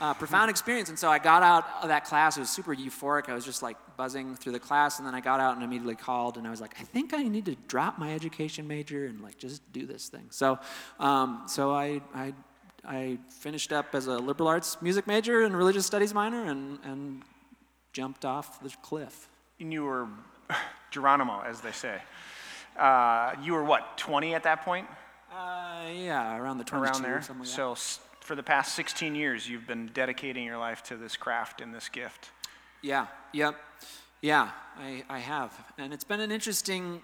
[0.00, 0.88] uh, profound experience.
[0.88, 2.36] And so I got out of that class.
[2.36, 3.28] It was super euphoric.
[3.28, 4.98] I was just like buzzing through the class.
[4.98, 6.36] And then I got out and immediately called.
[6.36, 9.38] And I was like, I think I need to drop my education major and like
[9.38, 10.26] just do this thing.
[10.30, 10.58] So,
[10.98, 12.34] um, so I, I,
[12.84, 17.22] I finished up as a liberal arts music major and religious studies minor and, and
[17.92, 19.28] jumped off the cliff.
[19.58, 20.08] And you were
[20.90, 22.00] Geronimo, as they say.
[22.76, 24.86] Uh, you were what, 20 at that point?
[25.32, 27.22] Uh, yeah, around the 22 Around there.
[27.38, 31.16] like so s- for the past 16 years, you've been dedicating your life to this
[31.16, 32.30] craft and this gift.
[32.82, 33.54] Yeah, yep.
[34.22, 35.52] Yeah, I, I have.
[35.78, 37.02] And it's been an interesting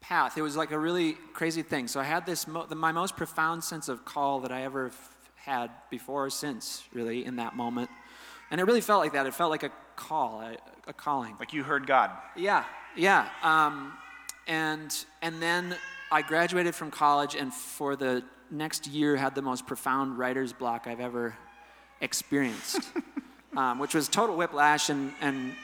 [0.00, 0.36] path.
[0.36, 1.86] It was like a really crazy thing.
[1.88, 4.88] So I had this, mo- the, my most profound sense of call that I ever
[4.88, 7.88] f- had before or since, really, in that moment.
[8.50, 9.26] And it really felt like that.
[9.26, 10.56] It felt like a call, a,
[10.88, 11.36] a calling.
[11.38, 12.10] Like you heard God.
[12.36, 12.64] Yeah,
[12.96, 13.28] yeah.
[13.42, 13.92] Um,
[14.46, 15.76] and and then
[16.12, 20.86] I graduated from college, and for the next year had the most profound writer's block
[20.86, 21.34] I've ever
[22.02, 22.82] experienced,
[23.56, 25.54] um, which was total whiplash and and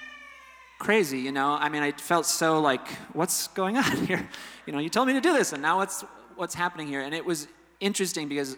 [0.79, 1.19] crazy.
[1.19, 4.27] You know, I mean, I felt so like, what's going on here?
[4.65, 6.03] You know, you told me to do this, and now what's
[6.35, 7.03] what's happening here?
[7.03, 7.47] And it was
[7.79, 8.57] interesting because,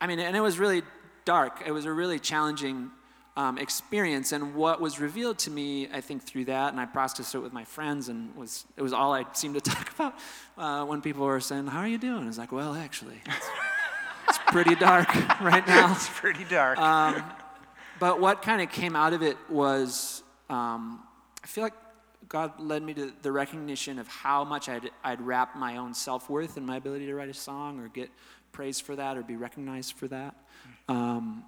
[0.00, 0.82] I mean, and it was really
[1.24, 1.62] dark.
[1.64, 2.90] It was a really challenging
[3.40, 4.32] um, experience.
[4.32, 7.54] And what was revealed to me, I think, through that, and I processed it with
[7.54, 10.14] my friends, and was it was all I seemed to talk about
[10.58, 13.46] uh, when people were saying, "How are you doing?" I was like, "Well, actually, it's,
[14.28, 15.08] it's pretty dark
[15.40, 16.78] right now." It's pretty dark.
[16.78, 17.20] Uh,
[17.98, 21.02] But what kind of came out of it was, um,
[21.44, 21.74] I feel like
[22.30, 26.30] God led me to the recognition of how much I'd, I'd wrap my own self
[26.30, 28.08] worth in my ability to write a song or get
[28.52, 30.34] praise for that or be recognized for that.
[30.88, 31.44] Um,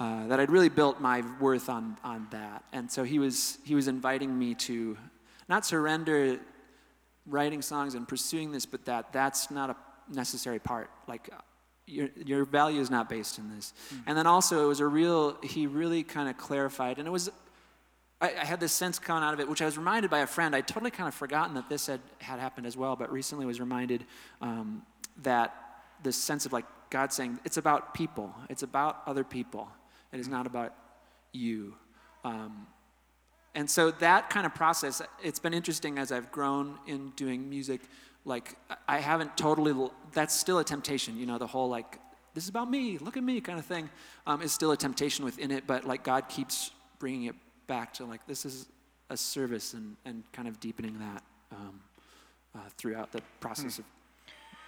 [0.00, 2.64] uh, that I'd really built my worth on, on that.
[2.72, 4.96] And so he was, he was inviting me to
[5.48, 6.40] not surrender
[7.26, 9.76] writing songs and pursuing this, but that that's not a
[10.12, 10.90] necessary part.
[11.06, 11.28] Like,
[11.86, 13.74] your, your value is not based in this.
[14.06, 17.28] And then also, it was a real, he really kind of clarified, and it was,
[18.20, 20.26] I, I had this sense coming out of it, which I was reminded by a
[20.26, 20.54] friend.
[20.54, 23.60] I'd totally kind of forgotten that this had, had happened as well, but recently was
[23.60, 24.04] reminded
[24.40, 24.82] um,
[25.22, 25.54] that
[26.02, 29.68] this sense of like God saying, it's about people, it's about other people,
[30.12, 30.74] it is not about
[31.32, 31.74] you.
[32.24, 32.66] Um,
[33.54, 37.80] and so that kind of process, it's been interesting as I've grown in doing music.
[38.24, 39.74] Like, I haven't totally,
[40.12, 41.98] that's still a temptation, you know, the whole like,
[42.34, 43.90] this is about me, look at me kind of thing
[44.26, 46.70] um, is still a temptation within it, but like God keeps
[47.00, 47.34] bringing it
[47.66, 48.66] back to like, this is
[49.08, 51.80] a service and, and kind of deepening that um,
[52.54, 53.84] uh, throughout the process of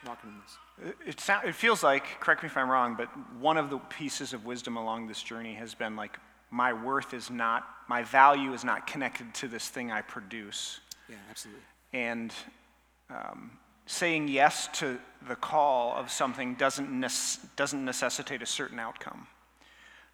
[0.06, 0.96] walking in this.
[1.06, 4.32] It, sound, it feels like, correct me if I'm wrong, but one of the pieces
[4.32, 6.16] of wisdom along this journey has been like,
[6.50, 10.80] my worth is not, my value is not connected to this thing I produce.
[11.08, 11.62] Yeah, absolutely.
[11.92, 12.32] And
[13.10, 13.52] um,
[13.86, 17.06] saying yes to the call of something doesn't,
[17.56, 19.26] doesn't necessitate a certain outcome.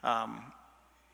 [0.04, 0.52] Um,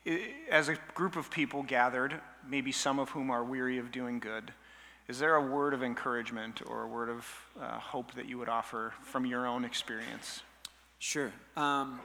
[0.05, 4.19] i- as a group of people gathered, maybe some of whom are weary of doing
[4.19, 4.51] good,
[5.07, 7.27] is there a word of encouragement or a word of
[7.61, 10.41] uh, hope that you would offer from your own experience?
[10.97, 11.31] Sure.
[11.55, 11.99] Um,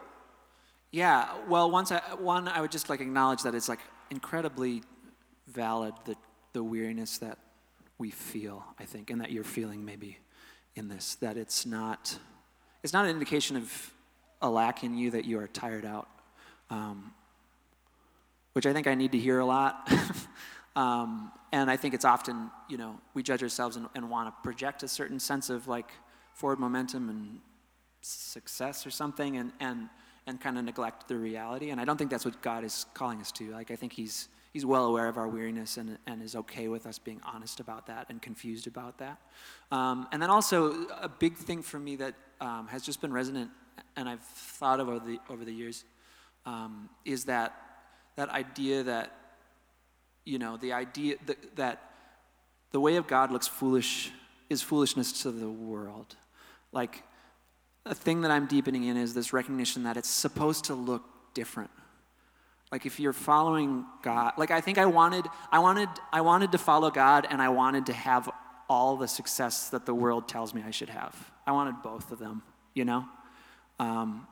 [0.90, 1.28] yeah.
[1.48, 4.82] Well, once I one, I would just like acknowledge that it's like incredibly
[5.46, 6.16] valid the
[6.52, 7.38] the weariness that
[7.98, 8.64] we feel.
[8.78, 10.18] I think, and that you're feeling maybe
[10.74, 11.14] in this.
[11.16, 12.18] That it's not
[12.82, 13.94] it's not an indication of
[14.42, 16.08] a lack in you that you are tired out,
[16.68, 17.12] um,
[18.52, 19.90] which I think I need to hear a lot.
[20.76, 24.42] um, and I think it's often, you know, we judge ourselves and, and want to
[24.42, 25.90] project a certain sense of like
[26.32, 27.40] forward momentum and
[28.02, 29.88] success or something and, and,
[30.26, 31.70] and kind of neglect the reality.
[31.70, 33.50] And I don't think that's what God is calling us to.
[33.50, 36.86] Like, I think He's, he's well aware of our weariness and, and is okay with
[36.86, 39.18] us being honest about that and confused about that.
[39.72, 43.50] Um, and then also, a big thing for me that um, has just been resonant
[43.96, 45.84] and I've thought of over the, over the years
[46.46, 47.54] um, is that,
[48.16, 49.16] that idea that,
[50.30, 51.90] you know, the idea that, that
[52.70, 54.12] the way of God looks foolish
[54.48, 56.16] is foolishness to the world.
[56.72, 57.02] Like,
[57.86, 61.02] a thing that I'm deepening in is this recognition that it's supposed to look
[61.34, 61.70] different.
[62.70, 66.58] Like if you're following God, like I think I wanted, I wanted, I wanted to
[66.58, 68.30] follow God, and I wanted to have
[68.68, 71.16] all the success that the world tells me I should have.
[71.46, 72.42] I wanted both of them,
[72.74, 73.06] you know.
[73.80, 74.26] Um,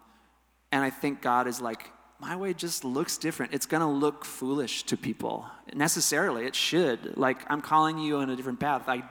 [0.71, 3.55] and I think God is like, my way just looks different.
[3.55, 6.47] It's gonna look foolish to people necessarily.
[6.47, 7.17] It should.
[7.17, 8.89] Like I'm calling you on a different path.
[8.89, 9.05] I,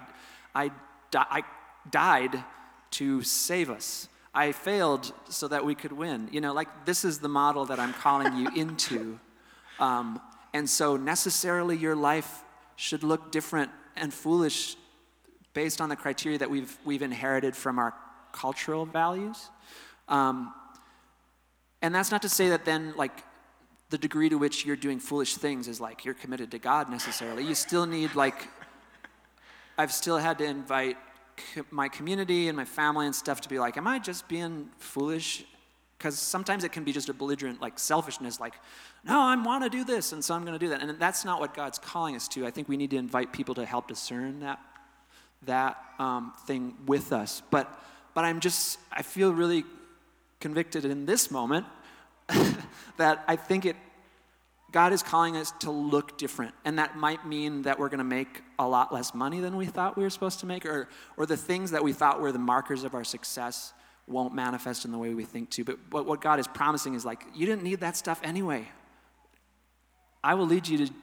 [0.53, 0.71] I,
[1.11, 1.43] di- I
[1.89, 2.43] died
[2.91, 4.09] to save us.
[4.33, 6.29] I failed so that we could win.
[6.31, 9.19] You know, like this is the model that I'm calling you into.
[9.79, 10.19] Um,
[10.53, 12.43] and so necessarily your life
[12.75, 14.75] should look different and foolish
[15.53, 17.93] based on the criteria that we've, we've inherited from our
[18.31, 19.49] cultural values.
[20.07, 20.53] Um,
[21.81, 23.23] and that's not to say that then, like,
[23.89, 27.43] the degree to which you're doing foolish things is like you're committed to God necessarily.
[27.43, 28.47] You still need, like,
[29.77, 30.97] I've still had to invite
[31.69, 35.45] my community and my family and stuff to be like, am I just being foolish?
[35.97, 38.55] Because sometimes it can be just a belligerent, like, selfishness, like,
[39.03, 40.81] no, I want to do this, and so I'm going to do that.
[40.81, 42.45] And that's not what God's calling us to.
[42.45, 44.59] I think we need to invite people to help discern that
[45.43, 47.41] that um, thing with us.
[47.51, 47.71] But
[48.13, 49.63] but I'm just I feel really
[50.39, 51.65] convicted in this moment
[52.97, 53.75] that I think it
[54.71, 56.53] God is calling us to look different.
[56.65, 59.65] And that might mean that we're going to make a lot less money than we
[59.65, 62.39] thought we were supposed to make, or, or the things that we thought were the
[62.39, 63.73] markers of our success
[64.07, 65.63] won't manifest in the way we think to.
[65.63, 68.67] But, but what God is promising is like, you didn't need that stuff anyway.
[70.23, 70.93] I will lead you to,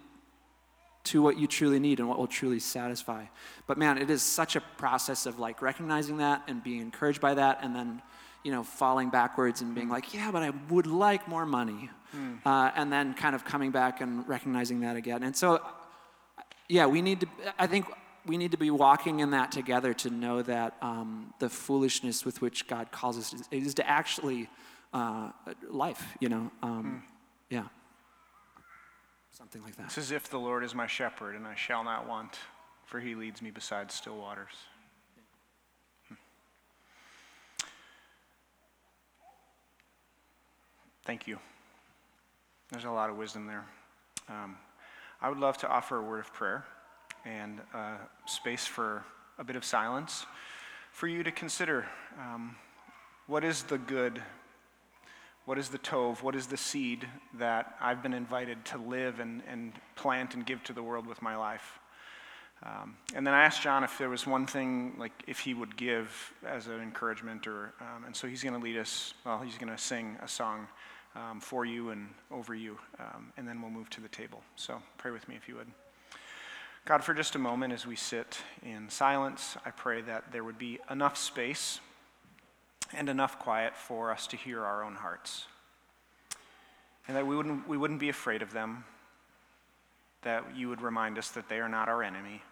[1.04, 3.24] to what you truly need and what will truly satisfy.
[3.66, 7.34] But man, it is such a process of like recognizing that and being encouraged by
[7.34, 8.02] that and then
[8.44, 11.90] you know, falling backwards and being like, yeah, but I would like more money.
[12.46, 15.24] Uh, and then kind of coming back and recognizing that again.
[15.24, 15.60] And so,
[16.68, 17.26] yeah, we need to,
[17.58, 17.86] I think
[18.24, 22.40] we need to be walking in that together to know that um, the foolishness with
[22.40, 24.48] which God calls us is, is to actually
[24.92, 25.30] uh,
[25.68, 26.50] life, you know?
[26.62, 27.02] Um,
[27.50, 27.64] Yeah.
[29.32, 29.86] Something like that.
[29.86, 32.38] It's as if the Lord is my shepherd, and I shall not want,
[32.86, 34.52] for he leads me beside still waters.
[41.04, 41.38] Thank you.
[42.70, 43.66] There's a lot of wisdom there.
[44.30, 44.56] Um,
[45.20, 46.64] I would love to offer a word of prayer
[47.26, 49.04] and uh, space for
[49.38, 50.24] a bit of silence
[50.92, 51.84] for you to consider
[52.18, 52.56] um,
[53.26, 54.22] what is the good
[55.44, 59.42] what is the tov, What is the seed that I've been invited to live and,
[59.46, 61.80] and plant and give to the world with my life?
[62.62, 65.76] Um, and then I asked John if there was one thing, like if he would
[65.76, 69.12] give as an encouragement, or um, and so he's going to lead us.
[69.26, 70.66] Well, he's going to sing a song
[71.16, 74.42] um, for you and over you, um, and then we'll move to the table.
[74.56, 75.68] So pray with me if you would.
[76.84, 80.58] God, for just a moment as we sit in silence, I pray that there would
[80.58, 81.80] be enough space
[82.92, 85.46] and enough quiet for us to hear our own hearts.
[87.08, 88.84] And that we wouldn't, we wouldn't be afraid of them,
[90.22, 92.42] that you would remind us that they are not our enemy,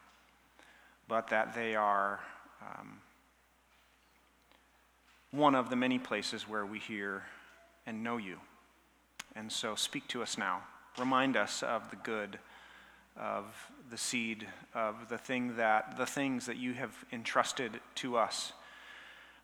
[1.09, 2.21] but that they are
[2.63, 3.01] um,
[5.31, 7.25] one of the many places where we hear
[7.87, 8.39] and know you.
[9.35, 10.63] And so speak to us now.
[10.99, 12.39] Remind us of the good
[13.17, 13.45] of
[13.91, 18.53] the seed of the thing that the things that you have entrusted to us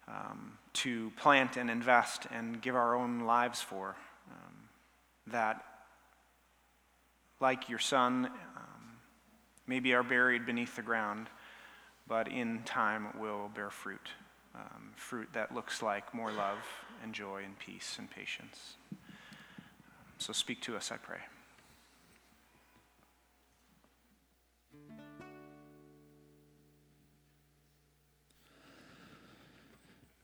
[0.08, 3.96] um, to plant and invest and give our own lives for.
[4.30, 4.54] Um,
[5.28, 5.62] that,
[7.40, 8.26] like your son,
[8.56, 8.96] um,
[9.66, 11.28] maybe are buried beneath the ground,
[12.06, 14.08] but in time will bear fruit.
[14.54, 16.58] Um, fruit that looks like more love
[17.02, 18.76] and joy and peace and patience.
[20.18, 21.20] So speak to us, I pray.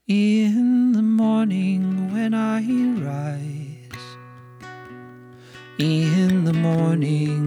[0.06, 2.60] In the morning when I
[3.00, 4.16] rise,
[5.78, 7.43] in the morning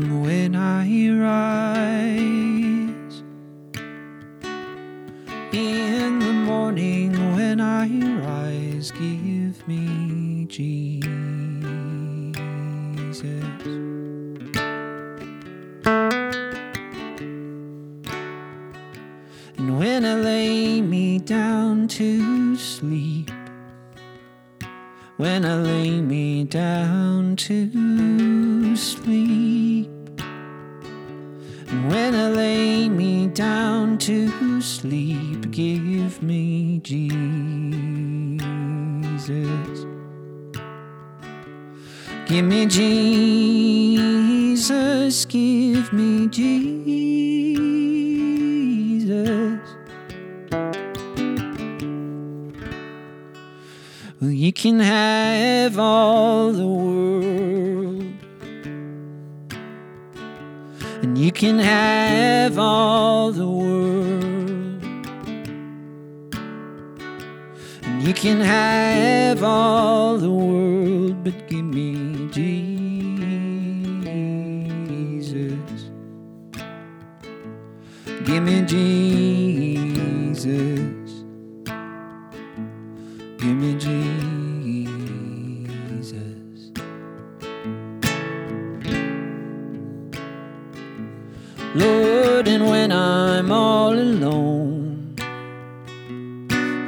[91.78, 95.14] Lord, and when I'm all alone,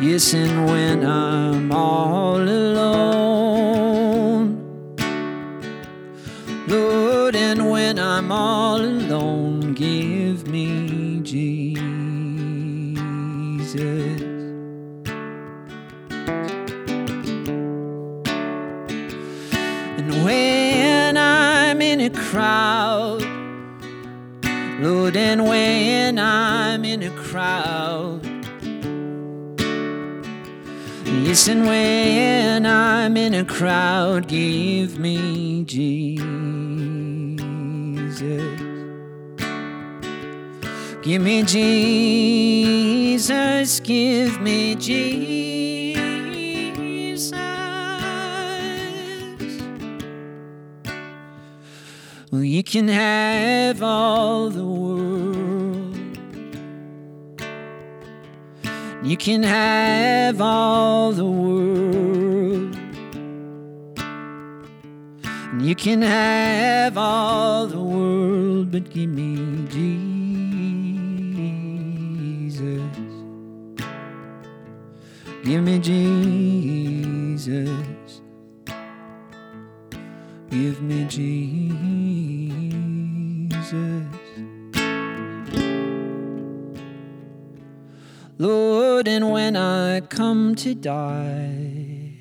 [0.01, 2.98] yes, and when I'm all alone,
[25.29, 28.25] And when I'm in a crowd,
[31.29, 36.23] Listen when I'm in a crowd, give me Jesus.
[41.03, 41.43] Give me
[43.13, 45.99] Jesus, give me Jesus.
[52.31, 54.78] Well, you can have all the
[59.09, 62.77] You can have all the world.
[65.59, 70.29] You can have all the world, but give me Jesus.
[75.43, 77.01] Give me Jesus.
[80.51, 81.98] Give me Jesus.
[88.41, 92.13] Lord, and when I come to die,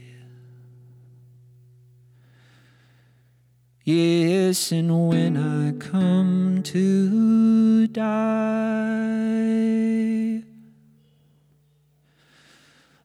[3.85, 8.03] yes, and when I come to die,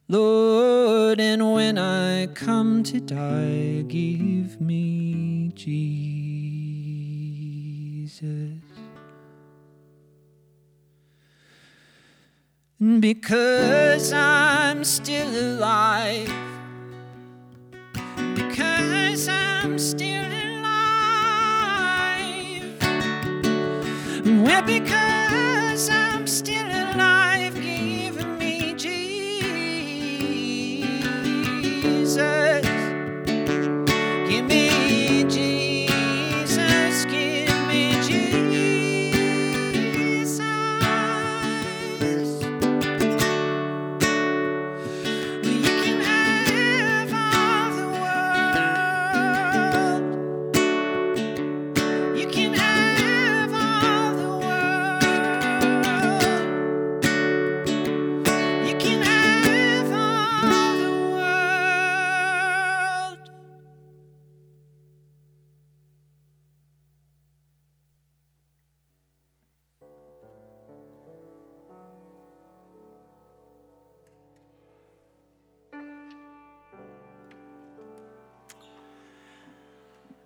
[0.07, 5.93] Lord, and when I come to die, give me Jesus.
[12.83, 16.29] Because I'm still alive.
[18.35, 20.65] Because I'm still alive.
[24.25, 26.12] Well, because I'm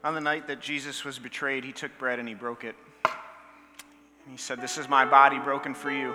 [0.08, 2.78] On the night that Jesus was betrayed, he took bread and he broke it.
[3.04, 6.14] And he said, This is my body broken for you.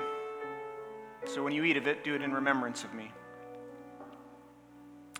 [1.27, 3.13] So when you eat of it, do it in remembrance of me.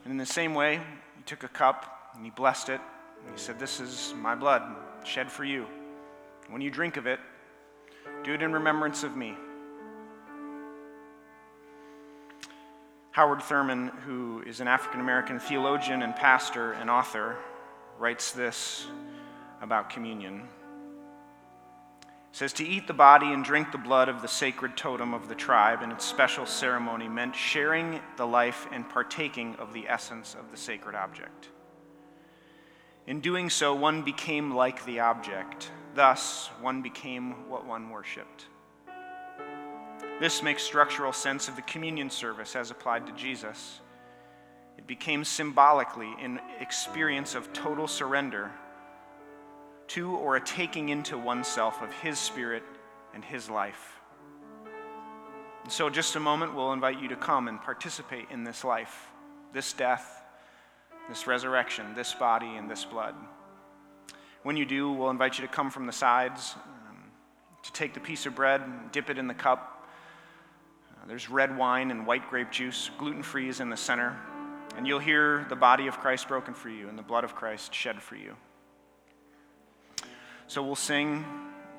[0.05, 0.81] And in the same way,
[1.19, 2.81] he took a cup and he blessed it.
[3.27, 4.63] And he said, This is my blood
[5.05, 5.67] shed for you.
[6.49, 7.21] When you drink of it,
[8.25, 9.37] do it in remembrance of me.
[13.11, 17.37] Howard Thurman, who is an African American theologian and pastor and author,
[18.03, 18.89] writes this
[19.61, 20.43] about communion.
[22.01, 25.29] It says to eat the body and drink the blood of the sacred totem of
[25.29, 30.35] the tribe and its special ceremony meant sharing the life and partaking of the essence
[30.35, 31.51] of the sacred object.
[33.07, 35.71] In doing so, one became like the object.
[35.95, 38.47] Thus, one became what one worshiped.
[40.19, 43.82] This makes structural sense of the communion service as applied to Jesus.
[44.79, 48.51] It became symbolically an experience of total surrender
[49.89, 52.63] to or a taking into oneself of His Spirit
[53.15, 54.01] and His life.
[55.65, 59.09] And so, just a moment, we'll invite you to come and participate in this life,
[59.53, 60.23] this death,
[61.09, 63.15] this resurrection, this body, and this blood.
[64.43, 66.57] When you do, we'll invite you to come from the sides,
[66.89, 66.97] um,
[67.63, 69.87] to take the piece of bread, dip it in the cup.
[70.91, 74.19] Uh, there's red wine and white grape juice, gluten free is in the center.
[74.77, 77.75] And you'll hear the body of Christ broken for you and the blood of Christ
[77.75, 78.37] shed for you.
[80.47, 81.25] So we'll sing.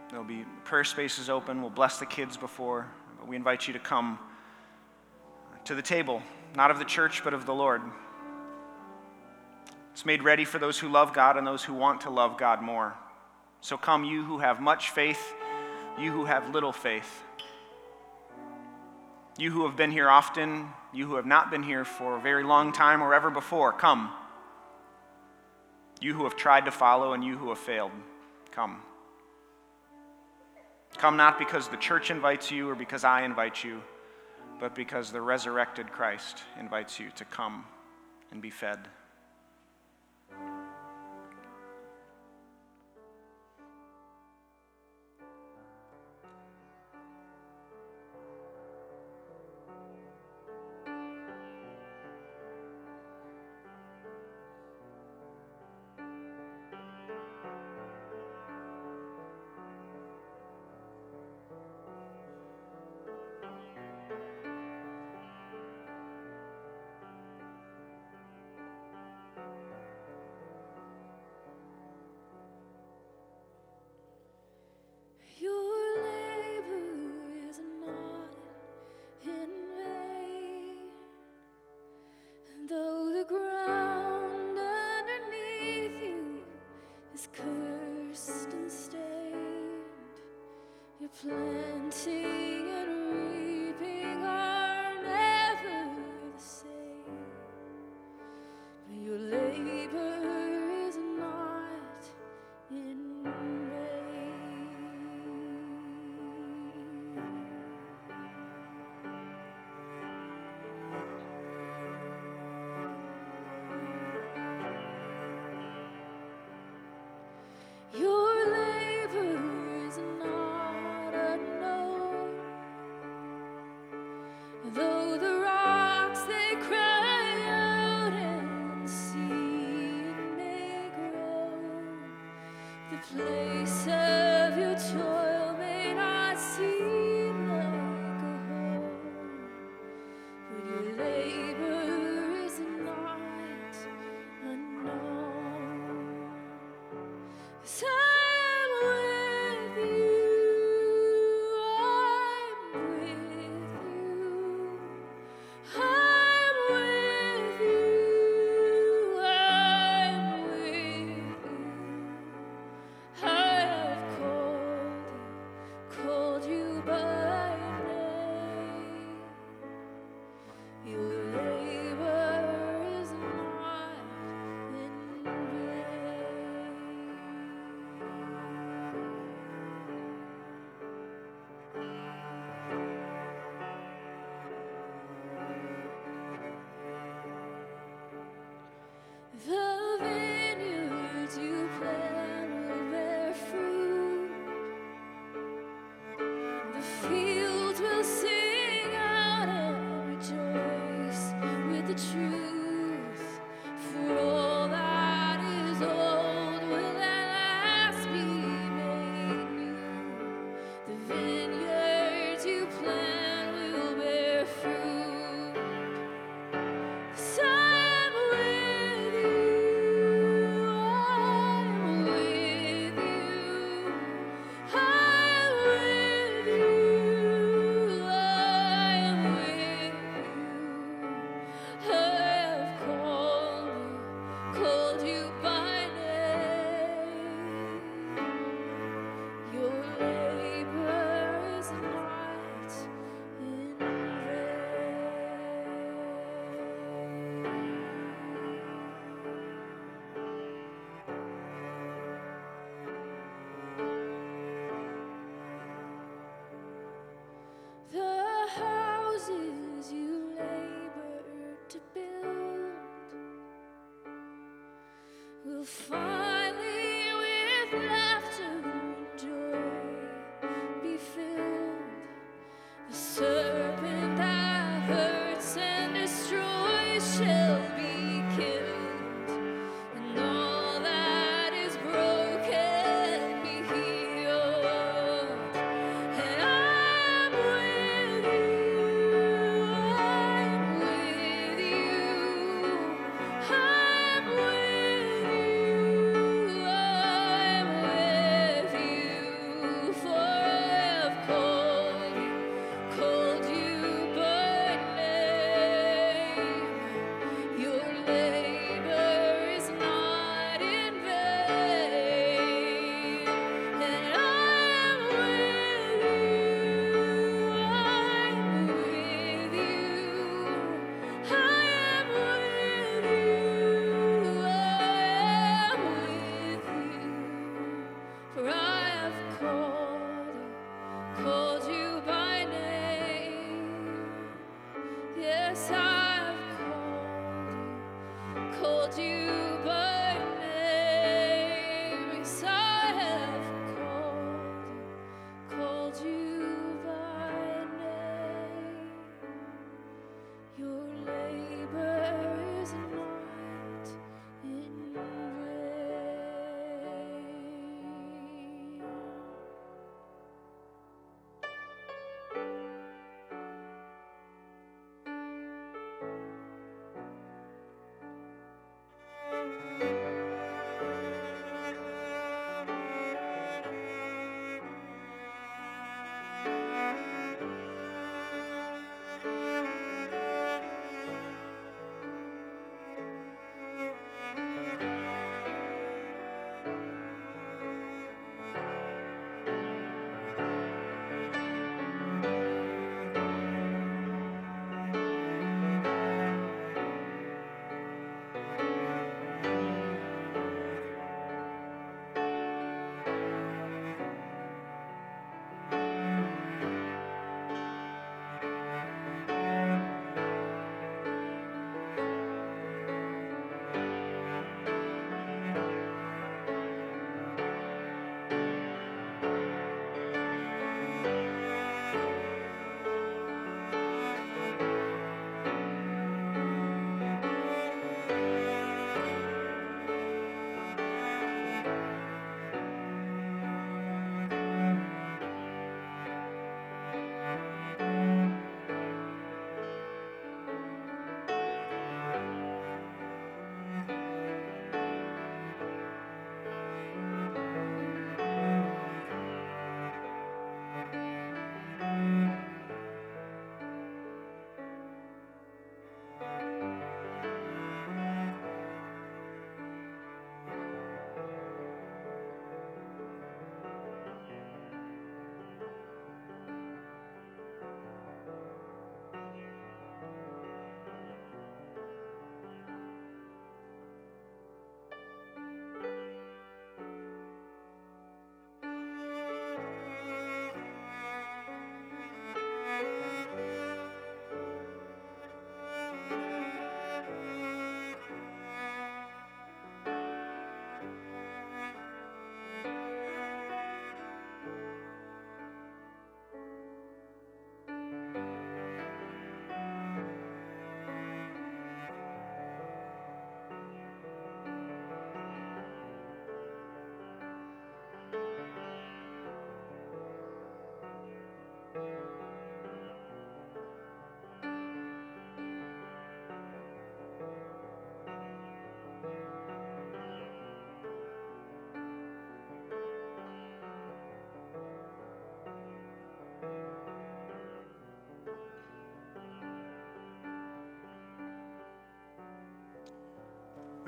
[0.10, 1.62] There'll be prayer spaces open.
[1.62, 2.88] We'll bless the kids before.
[3.20, 4.20] But we invite you to come
[5.66, 6.22] to the table,
[6.56, 7.82] not of the church, but of the Lord.
[9.92, 12.62] It's made ready for those who love God and those who want to love God
[12.62, 12.96] more.
[13.62, 15.34] So come, you who have much faith,
[16.00, 17.24] you who have little faith.
[19.38, 22.44] You who have been here often, you who have not been here for a very
[22.44, 24.12] long time or ever before, come.
[26.00, 27.92] You who have tried to follow and you who have failed,
[28.52, 28.82] come.
[30.98, 33.82] Come not because the church invites you or because I invite you,
[34.60, 37.66] but because the resurrected Christ invites you to come
[38.32, 38.80] and be fed.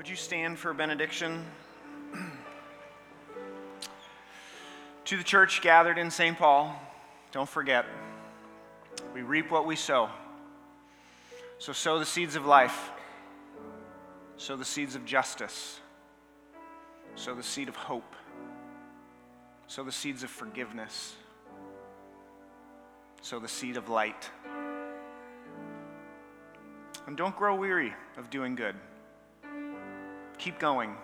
[0.06, 1.44] Would you stand for benediction?
[5.04, 6.38] to the church gathered in St.
[6.38, 6.80] Paul,
[7.32, 7.84] don't forget,
[9.12, 10.08] we reap what we sow.
[11.58, 12.92] So sow the seeds of life,
[14.36, 15.80] sow the seeds of justice,
[17.16, 18.14] sow the seed of hope,
[19.66, 21.16] sow the seeds of forgiveness,
[23.22, 24.30] sow the seed of light.
[27.08, 28.76] And don't grow weary of doing good.
[30.46, 30.94] Keep going.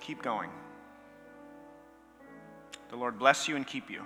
[0.00, 0.50] Keep going.
[2.90, 4.04] The Lord bless you and keep you.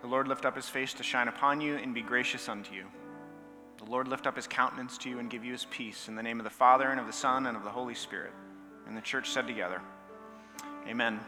[0.00, 2.86] The Lord lift up his face to shine upon you and be gracious unto you.
[3.78, 6.08] The Lord lift up his countenance to you and give you his peace.
[6.08, 8.32] In the name of the Father, and of the Son, and of the Holy Spirit.
[8.88, 9.80] And the church said together,
[10.88, 11.20] Amen.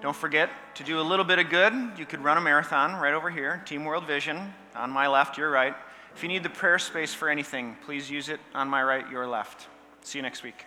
[0.00, 1.74] Don't forget to do a little bit of good.
[1.98, 5.50] You could run a marathon right over here, Team World Vision, on my left, your
[5.50, 5.74] right.
[6.16, 9.26] If you need the prayer space for anything, please use it on my right, your
[9.26, 9.66] left.
[10.00, 10.64] See you next week.